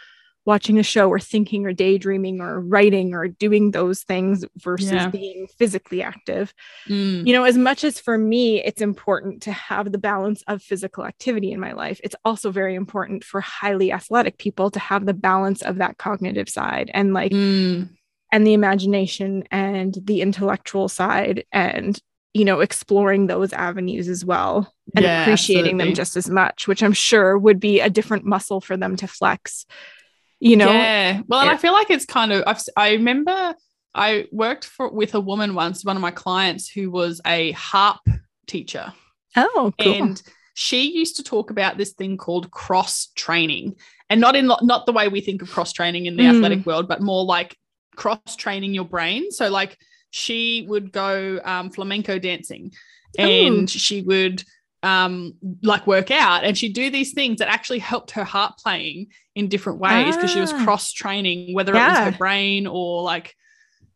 [0.45, 5.09] watching a show or thinking or daydreaming or writing or doing those things versus Yeah.
[5.11, 6.53] being physically active.
[6.89, 10.61] Mm, you know, as much as for me, it's important to have the balance of
[10.61, 15.05] physical activity in my life, it's also very important for highly athletic people to have
[15.05, 17.87] the balance of that cognitive side and like, mm,
[18.31, 21.99] and the imagination and the intellectual side and,
[22.33, 26.81] you know, exploring those avenues as well and Yeah, appreciating them just as much, which
[26.81, 29.65] I'm sure would be a different muscle for them to flex,
[30.49, 30.71] you know?
[30.71, 31.21] yeah.
[31.27, 31.53] Well, and Yeah.
[31.53, 32.43] I feel like it's kind of.
[32.45, 33.55] I've, I remember
[33.95, 38.01] I worked for with a woman once, one of my clients who was a harp
[38.47, 38.93] teacher,
[39.37, 39.93] Oh, cool.
[39.93, 40.21] and
[40.55, 43.75] she used to talk about this thing called cross training,
[44.09, 46.35] and not in not the way we think of cross training in the Mm.
[46.35, 47.57] athletic world, but more like
[47.95, 49.31] cross training your brain.
[49.31, 49.77] So, like
[50.09, 52.71] she would go um, flamenco dancing,
[53.17, 54.43] and she would
[54.83, 59.07] um like work out and she'd do these things that actually helped her harp playing
[59.33, 60.63] in different ways because she was Ah.
[60.65, 63.33] cross training whether it was her brain or like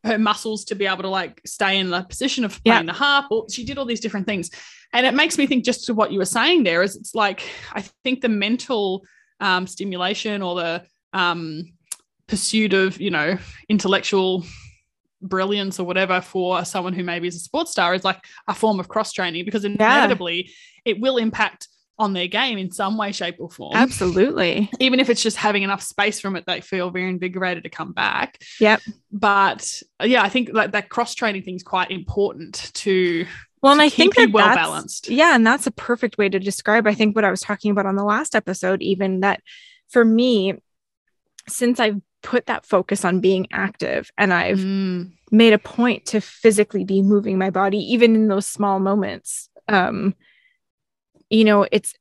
[0.05, 2.73] her muscles to be able to like stay in the position of Yeah.
[2.75, 4.49] playing the harp or she did all these different things
[4.93, 7.41] and it makes me think just to what you were saying there is it's like
[7.73, 9.03] i think the mental
[9.41, 10.83] um, stimulation or the
[11.13, 11.63] um,
[12.27, 13.38] pursuit of you know
[13.69, 14.45] intellectual
[15.22, 18.80] brilliance or whatever for someone who maybe is a sports star is like a form
[18.80, 20.51] of cross training because inevitably
[20.86, 21.68] it will impact
[21.99, 24.70] on their game in some way shape or form Absolutely.
[24.80, 27.91] even if it's just having enough space from it they feel very invigorated to come
[27.93, 28.82] back Yep.
[29.11, 33.26] but yeah i think like that cross training thing is quite important to
[33.63, 35.09] Well, and I think keep that well balanced.
[35.09, 36.86] Yeah, and that's a perfect way to describe.
[36.86, 39.41] I think what I was talking about on the last episode, even that
[39.89, 40.53] for me,
[41.47, 46.21] since I've put that focus on being active and I've Mm, made a point to
[46.21, 50.15] physically be moving my body, even in those small moments, um,
[51.29, 51.93] you know, it's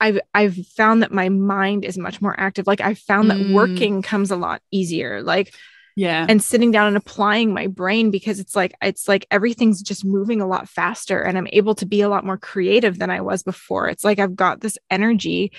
[0.00, 2.66] I've I've found that my mind is much more active.
[2.66, 3.50] Like I've found that Mm.
[3.52, 5.22] working comes a lot easier.
[5.22, 5.54] Like
[5.96, 6.26] Yeah.
[6.28, 10.40] and sitting down and applying my brain because it's like it's like everything's just moving
[10.40, 13.42] a lot faster and I'm able to be a lot more creative than I was
[13.42, 13.88] before.
[13.88, 15.52] It's like I've got this energy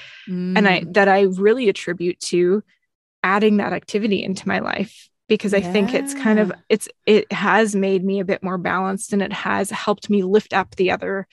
[0.56, 0.94] and I Mm.
[0.94, 2.64] that I really attribute to
[3.24, 7.76] adding that activity into my life because I think it's kind of it's it has
[7.76, 11.28] made me a bit more balanced and it has helped me lift up the other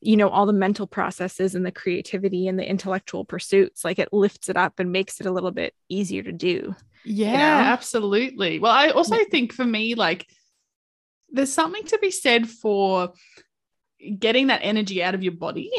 [0.00, 4.12] you know all the mental processes and the creativity and the intellectual pursuits like it
[4.12, 6.74] lifts it up and makes it a little bit easier to do
[7.04, 7.72] Yeah, know?
[7.72, 8.58] absolutely.
[8.58, 10.26] Well, I also think for me, like,
[11.30, 13.12] there's something to be said for
[14.18, 15.70] getting that energy out of your body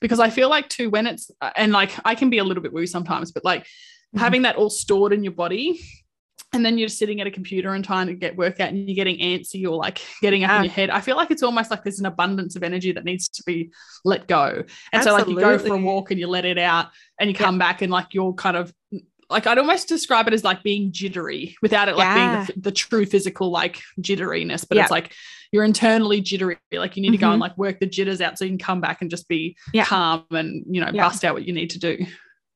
[0.00, 2.72] because I feel like too when it's and like I can be a little bit
[2.72, 3.66] woo sometimes, but like
[4.14, 4.20] Mhm.
[4.20, 5.80] having that all stored in your body.
[6.52, 8.96] And then you're sitting at a computer and trying to get work out and you're
[8.96, 10.58] getting antsy or like getting up Yeah.
[10.58, 10.90] in your head.
[10.90, 13.70] I feel like it's almost like there's an abundance of energy that needs to be
[14.04, 14.64] let go.
[14.92, 16.88] And so like you go for a walk and you let it out
[17.20, 17.44] and you Yeah.
[17.46, 18.74] come back and like you're kind of
[19.28, 22.34] like I'd almost describe it as like being jittery without it like Yeah.
[22.34, 24.82] being the, the true physical like jitteriness, but Yeah.
[24.82, 25.12] it's like
[25.52, 26.56] you're internally jittery.
[26.72, 28.80] Like you need to go and like work the jitters out so you can come
[28.80, 29.84] back and just be Yeah.
[29.84, 31.04] calm and you know Yeah.
[31.06, 32.06] bust out what you need to do.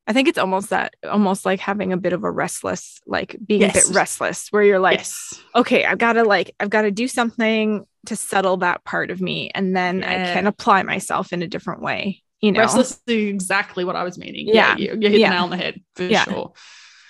[0.07, 3.63] I think it's almost that almost like having a bit of a restless like being
[3.63, 5.41] a bit restless where you're like yes.
[5.55, 9.19] okay I've got to like I've got to do something to settle that part of
[9.19, 13.29] me and then I can apply myself in a different way you know Restless is
[13.29, 14.47] exactly what I was meaning.
[14.47, 14.77] Yeah.
[14.77, 15.29] you, you hit Yeah.
[15.29, 16.23] the nail on the head for Yeah.
[16.23, 16.53] sure.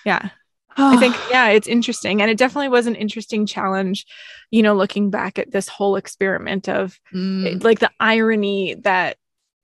[0.04, 0.30] yeah
[0.78, 2.20] I think, yeah, it's interesting.
[2.20, 4.04] And it definitely was an interesting challenge,
[4.50, 9.16] you know, looking back at this whole experiment of Mm, like the irony that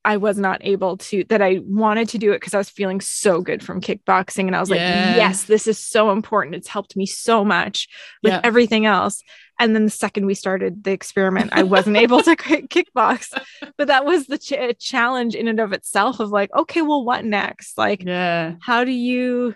[0.05, 3.01] I was not able to, that I wanted to do it because I was feeling
[3.01, 4.47] so good from kickboxing.
[4.49, 4.75] And I was Yeah.
[4.77, 6.57] like, yes, this is so important.
[6.57, 7.89] It's helped me so much
[8.23, 8.41] with Yeah.
[8.43, 9.23] everything else.
[9.61, 13.33] And then the second we started the experiment, I wasn't able to kick- kickbox.
[13.77, 17.25] But that was the ch- challenge in and of itself of like, okay, well, what
[17.25, 17.79] next?
[17.79, 18.55] Like, yeah.
[18.61, 19.55] how do you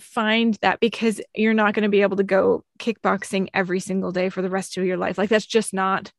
[0.00, 4.28] find that because you're not going to be able to go kickboxing every single day
[4.28, 6.10] for the rest of your life like that's just not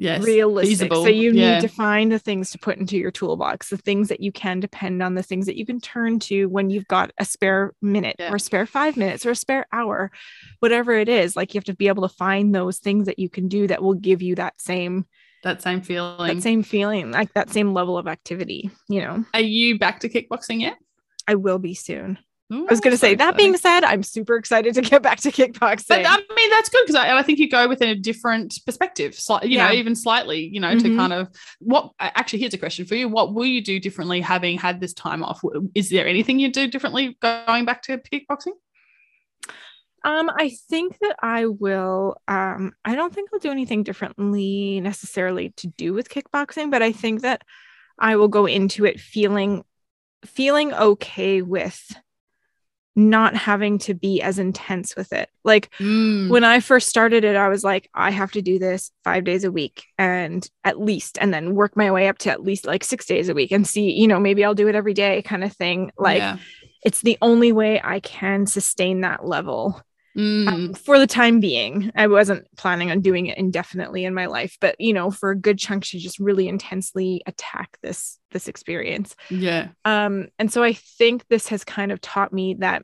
[0.00, 0.22] Yes.
[0.22, 1.02] realistic feasible.
[1.02, 1.54] so you Yeah.
[1.56, 4.60] need to find the things to put into your toolbox the things that you can
[4.60, 8.14] depend on the things that you can turn to when you've got a spare minute
[8.18, 8.32] Yeah.
[8.32, 10.12] or spare 5 minutes or a spare hour
[10.60, 13.28] whatever it is like you have to be able to find those things that you
[13.28, 15.04] can do that will give you that same
[15.42, 16.34] that same feeling.
[16.36, 20.08] that same feeling like that same level of activity you know Are you back to
[20.08, 20.76] kickboxing yet?
[21.26, 22.18] i will be soon
[22.50, 25.02] Ooh, I was going to so say, that being said, I'm super excited to get
[25.02, 25.88] back to kickboxing.
[25.88, 29.12] But I mean, that's good because I, I think you go with a different perspective,
[29.12, 30.96] sli- you know, even slightly, you know, to Mhm.
[30.96, 31.28] kind of
[31.58, 31.92] what.
[32.00, 35.22] Actually, here's a question for you: What will you do differently having had this time
[35.22, 35.42] off?
[35.74, 38.52] Is there anything you do differently going back to kickboxing?
[40.04, 42.16] um, I think that I will.
[42.28, 46.92] Um, I don't think I'll do anything differently necessarily to do with kickboxing, but I
[46.92, 47.42] think that
[47.98, 49.64] I will go into it feeling
[50.24, 51.94] feeling okay with
[52.98, 55.30] not having to be as intense with it.
[55.44, 58.90] Like Mm, when I first started it, I was like, I have to do this
[59.04, 62.42] five days a week and at least, and then work my way up to at
[62.42, 64.94] least like six days a week and see, you know, maybe I'll do it every
[64.94, 65.92] day kind of thing.
[65.96, 66.38] Like yeah.
[66.84, 69.80] it's the only way I can sustain that level
[70.18, 71.92] Mm, um, for the time being.
[71.94, 75.38] I wasn't planning on doing it indefinitely in my life, but you know, for a
[75.38, 79.14] good chunk to just really intensely attack this this experience.
[79.30, 79.68] yeah.
[79.84, 82.82] Um, and so I think this has kind of taught me that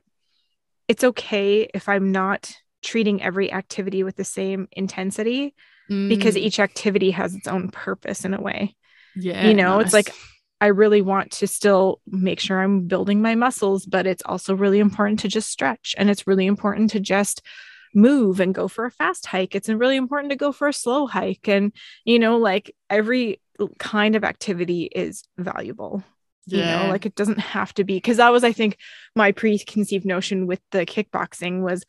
[0.87, 5.55] it's okay if I'm not treating every activity with the same intensity
[6.07, 8.75] because Mm, each activity has its own purpose in a way.
[9.15, 10.34] yeah, you know, it's like nice.
[10.61, 14.79] I really want to still make sure I'm building my muscles, but it's also really
[14.79, 17.41] important to just stretch and it's really important to just
[17.93, 19.55] move and go for a fast hike.
[19.55, 21.47] It's really important to go for a slow hike.
[21.47, 21.71] And,
[22.03, 23.41] you know, like every
[23.79, 26.03] kind of activity is valuable.
[26.47, 28.77] You know, like it doesn't have to be because that was, I think,
[29.15, 31.83] my preconceived notion with the kickboxing was,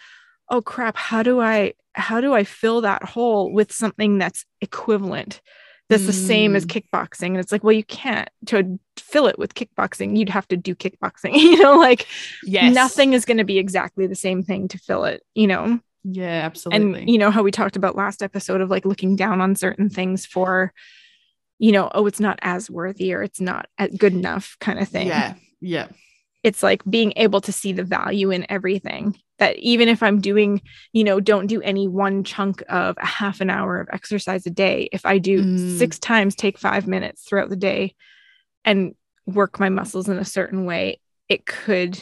[0.49, 5.43] oh crap, how do I how do I fill that hole with something that's equivalent?
[5.89, 6.82] That's the same as Mm.
[6.82, 7.26] kickboxing.
[7.28, 10.16] And it's like, well, you can't to fill it with kickboxing.
[10.18, 12.07] You'd have to do kickboxing, you know, like
[12.45, 15.78] yes, nothing is going to be exactly the same thing to fill it, you know?
[16.05, 17.01] Yeah, absolutely.
[17.01, 19.89] And, you know, how we talked about last episode of like looking down on certain
[19.91, 20.72] things for,
[21.59, 25.07] you know, oh, it's not as worthy or it's not good enough kind of thing.
[25.09, 25.89] yeah, yeah,
[26.47, 30.62] It's like being able to see the value in everything that even if I'm doing,
[30.92, 34.51] you know, don't do any one chunk of a half an hour of exercise a
[34.51, 34.88] day.
[34.92, 35.78] If I do Mm.
[35.78, 37.97] six times, take five minutes throughout the day
[38.64, 38.94] and
[39.26, 42.01] work my muscles in a certain way, it could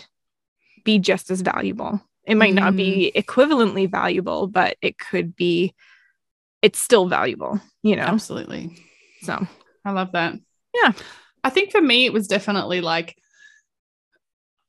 [0.84, 2.02] be just as valuable.
[2.26, 3.24] It might not be Mm.
[3.24, 5.74] equivalently valuable, but it could be,
[6.60, 8.02] it's still valuable, you know?
[8.02, 8.76] absolutely.
[9.22, 9.46] So,
[9.86, 10.34] I love that.
[10.82, 10.92] Yeah.
[11.42, 13.16] I think for me, it was definitely like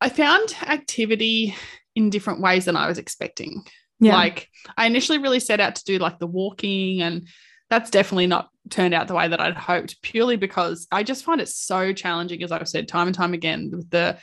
[0.06, 1.56] I found activity
[1.96, 3.66] in different ways than I was expecting.
[4.00, 4.16] Yeah.
[4.16, 7.28] Like I initially really set out to do like the walking and
[7.72, 11.42] that's definitely not turned out the way that I'd hoped purely because I just find
[11.42, 14.20] it so challenging as I've said time and time again with the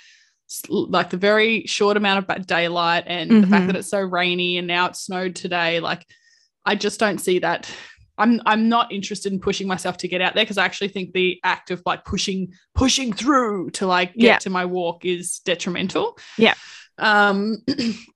[0.68, 3.41] like the very short amount of daylight and mm-hmm.
[3.41, 6.07] the fact that it's so rainy and now it snowed today like
[6.64, 7.68] I just don't see that
[8.18, 11.12] I'm I'm not interested in pushing myself to get out there because I actually think
[11.12, 14.38] the act of like pushing pushing through to like get Yeah.
[14.38, 16.18] to my walk is detrimental.
[16.36, 16.54] Yeah.
[16.98, 17.62] Um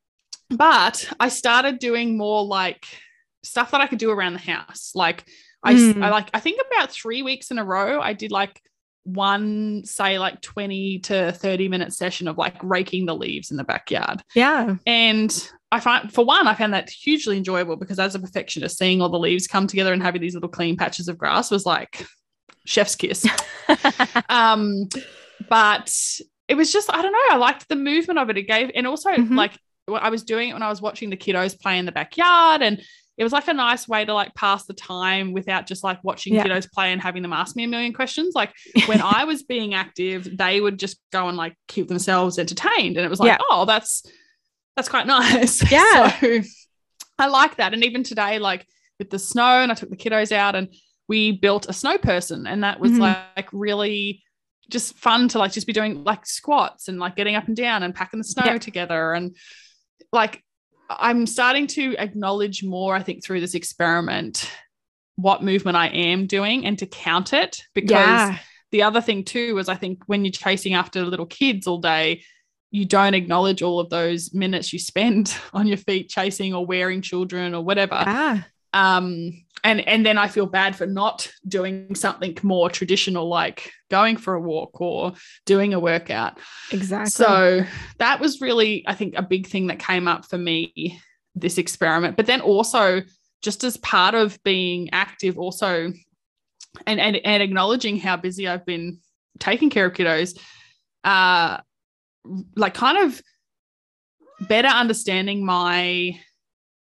[0.51, 2.87] but I started doing more like
[3.43, 4.93] stuff that I could do around the house.
[4.95, 5.25] Like
[5.63, 6.05] I, Mm.
[6.05, 8.61] I like I think about 3 weeks in a row I did like
[9.07, 13.65] one say like 20 to 30 minute session of like raking the leaves in the
[13.65, 14.23] backyard.
[14.35, 14.77] Yeah.
[14.87, 19.01] And I find, for one, I found that hugely enjoyable because as a perfectionist, seeing
[19.01, 22.07] all the leaves come together and having these little clean patches of grass was like
[22.67, 23.27] chef's kiss.
[24.29, 24.89] um,
[25.49, 25.95] but
[26.49, 28.39] it was just, I don't know, I liked the movement of it.
[28.39, 29.37] It gave, and also Mhm.
[29.37, 32.63] like I was doing it when I was watching the kiddos play in the backyard
[32.63, 32.83] and
[33.19, 36.35] it was like a nice way to like pass the time without just like watching
[36.35, 36.45] Yeah.
[36.45, 38.35] kiddos play and having them ask me a million questions.
[38.35, 38.53] Like
[38.87, 42.97] when I was being active, they would just go and like keep themselves entertained.
[42.97, 43.39] And it was like, Yeah.
[43.51, 44.05] oh, that's
[44.77, 45.71] that's quite nice.
[45.71, 46.19] Yeah.
[46.21, 46.43] so
[47.19, 47.73] I like that.
[47.73, 48.67] And even today, like
[48.99, 50.69] with the snow, and I took the kiddos out and
[51.09, 52.47] we built a snow person.
[52.47, 52.99] And that was Mhm.
[53.37, 54.23] like really
[54.69, 57.83] just fun to like just be doing like squats and like getting up and down
[57.83, 58.59] and packing the snow Yeah.
[58.59, 59.13] together.
[59.15, 59.35] And
[60.13, 60.43] like
[60.89, 64.51] I'm starting to acknowledge more, I think, through this experiment
[65.17, 68.39] what movement I am doing and to count it because yeah.
[68.71, 72.23] the other thing too is I think when you're chasing after little kids all day,
[72.71, 77.01] you don't acknowledge all of those minutes you spend on your feet chasing or wearing
[77.01, 77.95] children or whatever.
[77.95, 78.43] Yeah.
[78.77, 79.33] Um,
[79.65, 84.35] and and then I feel bad for not doing something more traditional like going for
[84.35, 85.15] a walk or
[85.47, 86.39] doing a workout.
[86.71, 87.11] Exactly.
[87.11, 87.65] So
[87.99, 91.01] that was really, I think, a big thing that came up for me
[91.35, 92.17] this experiment.
[92.17, 93.03] But then also,
[93.43, 95.93] just as part of being active, also,
[96.87, 98.99] and and, and acknowledging how busy I've been
[99.39, 100.39] taking care of kiddos,
[101.03, 101.59] uh,
[102.57, 103.23] like kind of
[104.49, 106.21] better understanding my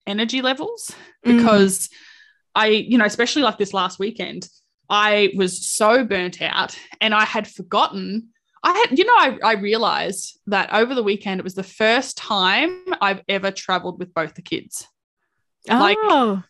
[0.08, 0.92] energy levels
[1.26, 1.38] Mm.
[1.38, 1.90] because
[2.54, 4.48] I, you know, especially like this last weekend,
[4.90, 8.30] I was so burnt out and I had forgotten.
[8.64, 12.18] I had, you know, I, I realized that over the weekend, it was the first
[12.18, 14.88] time I've ever traveled with both the kids.
[15.68, 16.44] like- oh.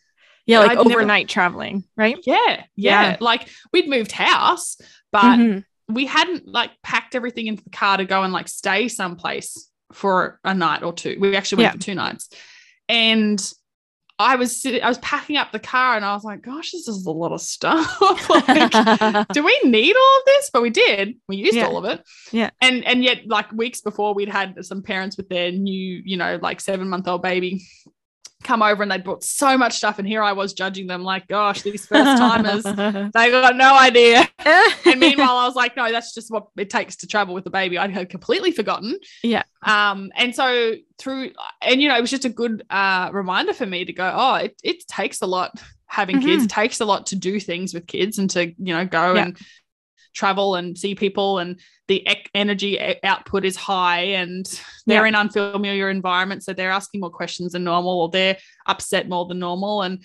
[0.46, 2.18] yeah, like never- overnight traveling, right?
[2.26, 2.64] Yeah, yeah.
[2.76, 3.18] Yeah.
[3.22, 4.78] Like we'd moved house,
[5.12, 5.64] but Mhm.
[5.88, 10.40] we hadn't like packed everything into the car to go and like stay someplace for
[10.44, 11.18] a night or two.
[11.20, 11.78] We actually went Yeah.
[11.80, 12.30] for two nights.
[12.90, 13.42] And
[14.18, 16.88] I was sitting, I was packing up the car and I was like, gosh, this
[16.88, 18.00] is a lot of stuff.
[18.30, 20.50] like, do we need all of this?
[20.54, 21.16] But we did.
[21.28, 21.66] We used Yeah.
[21.68, 22.02] all of it.
[22.32, 22.52] Yeah.
[22.62, 26.40] And and yet, like weeks before, we'd had some parents with their new, you know,
[26.42, 27.62] like seven month old baby
[28.46, 30.00] come over and they'd brought so much stuff.
[30.00, 32.64] And here I was judging them, like, gosh, these first timers,
[33.14, 34.28] they got no idea.
[34.86, 37.50] And meanwhile, I was like, no, that's just what it takes to travel with a
[37.50, 37.78] baby.
[37.80, 39.00] I had completely forgotten.
[39.24, 39.42] Yeah.
[39.64, 41.32] Um, and so through,
[41.62, 44.36] and you know, it was just a good uh, reminder for me to go, oh,
[44.36, 46.44] it, it takes a lot having kids.
[46.46, 49.24] It takes a lot to do things with kids and to, you know, go Yeah.
[49.24, 49.38] and
[50.16, 54.46] travel and see people and the ec- energy e- output is high and
[54.88, 55.10] they're Yeah.
[55.10, 59.40] in unfamiliar environments so they're asking more questions than normal or they're upset more than
[59.40, 60.02] normal and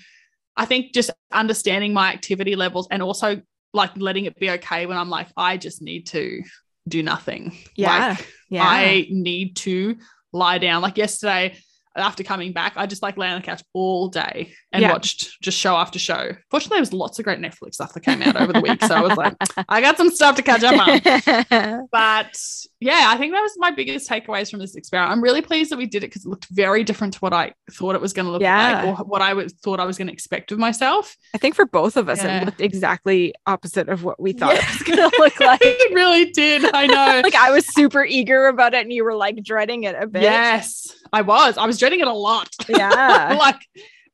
[0.56, 3.40] i think just understanding my activity levels and also
[3.72, 6.42] like letting it be okay when i'm like i just need to
[6.88, 8.08] do nothing Yeah.
[8.10, 8.64] like yeah.
[8.66, 9.96] i need to
[10.32, 11.56] lie down like yesterday
[11.96, 14.92] after coming back i just like lay on the couch all day and Yeah.
[14.92, 18.22] watched just show after show fortunately there was lots of great netflix stuff that came
[18.22, 19.34] out over the week so i was like
[19.68, 22.38] i got some stuff to catch up on but
[22.82, 25.12] yeah, I think that was my biggest takeaways from this experiment.
[25.12, 27.52] I'm really pleased that we did it because it looked very different to what I
[27.70, 28.84] thought it was going to look Yeah.
[28.84, 31.14] like or what I was, thought I was going to expect of myself.
[31.34, 32.40] I think for both of us, Yeah.
[32.40, 35.60] it looked exactly opposite of what we thought it was going to look like.
[35.62, 36.64] it really did.
[36.74, 37.20] I know.
[37.22, 40.22] like I was super eager about it, and you were like dreading it a bit.
[40.22, 41.58] yes, I was.
[41.58, 42.48] I was dreading it a lot.
[42.68, 43.36] Yeah.
[43.38, 43.60] like,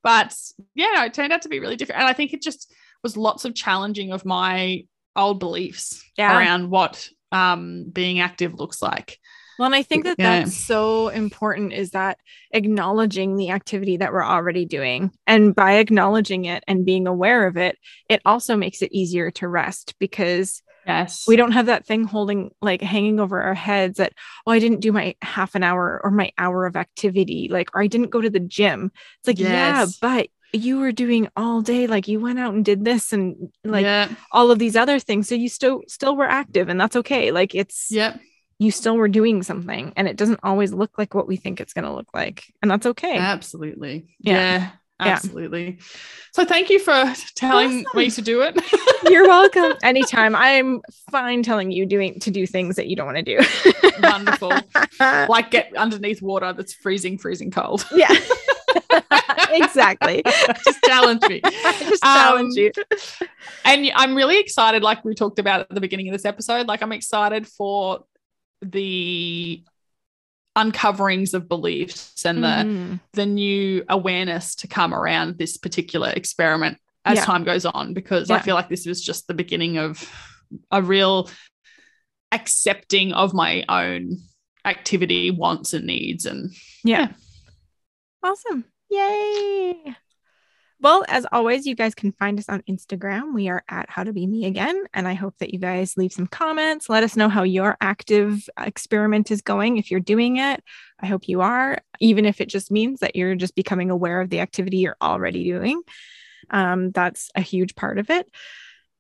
[0.03, 0.35] but
[0.75, 2.01] yeah, no, it turned out to be really different.
[2.01, 2.73] And I think it just
[3.03, 4.85] was lots of challenging of my
[5.15, 6.37] old beliefs Yeah.
[6.37, 9.19] around what um being active looks like.
[9.59, 10.41] Well, and I think that Yeah.
[10.41, 12.19] that's so important is that
[12.53, 15.11] acknowledging the activity that we're already doing.
[15.27, 17.79] And by acknowledging it and being aware of it,
[18.11, 21.25] it also makes it easier to rest because Yes.
[21.27, 24.13] we don't have that thing holding like hanging over our heads that,
[24.47, 27.83] oh, I didn't do my half an hour or my hour of activity, like, or
[27.83, 28.93] I didn't go to the gym.
[29.19, 29.49] It's like, Yes.
[29.51, 33.51] yeah, but you were doing all day like you went out and did this and
[33.65, 34.09] like yeah.
[34.33, 37.55] all of these other things so you still still were active and that's okay like
[37.55, 38.21] it's Yep.
[38.59, 41.75] you still were doing something and it doesn't always look like what we think it's
[41.75, 44.07] going to look like and that's okay Absolutely.
[44.21, 44.33] Yeah.
[44.33, 44.71] Yeah.
[44.99, 45.09] Yeah.
[45.13, 45.79] Absolutely.
[46.33, 47.99] So thank you for telling Awesome.
[47.99, 48.59] me to do it.
[49.11, 50.81] you're welcome anytime i'm
[51.11, 53.39] fine telling you doing to do things that you don't want to do
[54.03, 54.53] Wonderful.
[54.99, 57.87] like get underneath water that's freezing, freezing cold.
[57.95, 58.09] yeah
[59.51, 60.23] exactly
[60.65, 61.41] Just challenge me.
[61.43, 62.73] just Um, challenge you
[63.65, 66.67] And i'm really excited, like we talked about at the beginning of this episode.
[66.67, 68.05] Like I'm excited for
[68.63, 69.63] the
[70.57, 73.01] uncoverings of beliefs and the Mhm.
[73.13, 77.25] the new awareness to come around this particular experiment as Yeah.
[77.25, 80.11] time goes on because I feel like this was just the beginning of
[80.71, 81.29] a real
[82.33, 84.19] accepting of my own
[84.65, 86.51] activity wants and needs and
[86.83, 87.13] Yeah.
[88.23, 88.65] Awesome.
[88.91, 89.95] Yay.
[90.79, 93.33] Well, as always, you guys can find us on Instagram.
[93.35, 94.85] We are at How to Be Me Again.
[94.93, 96.91] And I hope that you guys leave some comments.
[96.91, 100.63] Let us know how your active experiment is going if you're doing it.
[101.01, 104.29] I hope you are, even if it just means that you're just becoming aware of
[104.29, 105.81] the activity you're already doing.
[106.51, 108.31] Um, that's a huge part of it.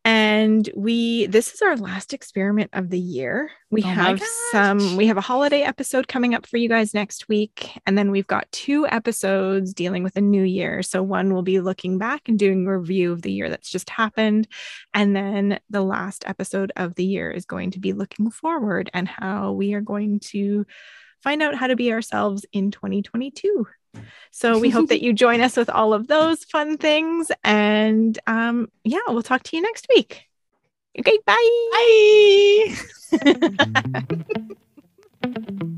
[0.06, 3.50] And we, this is our last experiment of the year.
[3.72, 7.28] We Oh have some, we have a holiday episode coming up for you guys next
[7.28, 7.76] week.
[7.86, 10.84] And then we've got two episodes dealing with a new year.
[10.84, 13.90] So one will be looking back and doing a review of the year that's just
[13.90, 14.46] happened.
[14.94, 19.08] And then the last episode of the year is going to be looking forward and
[19.08, 20.66] how we are going to
[21.20, 23.66] find out how to be ourselves in 2022.
[24.30, 27.30] So we hope that you join us with all of those fun things.
[27.42, 30.26] And um, yeah, we'll talk to you next week.
[30.98, 32.74] Okay, bye.
[33.22, 33.62] Bye.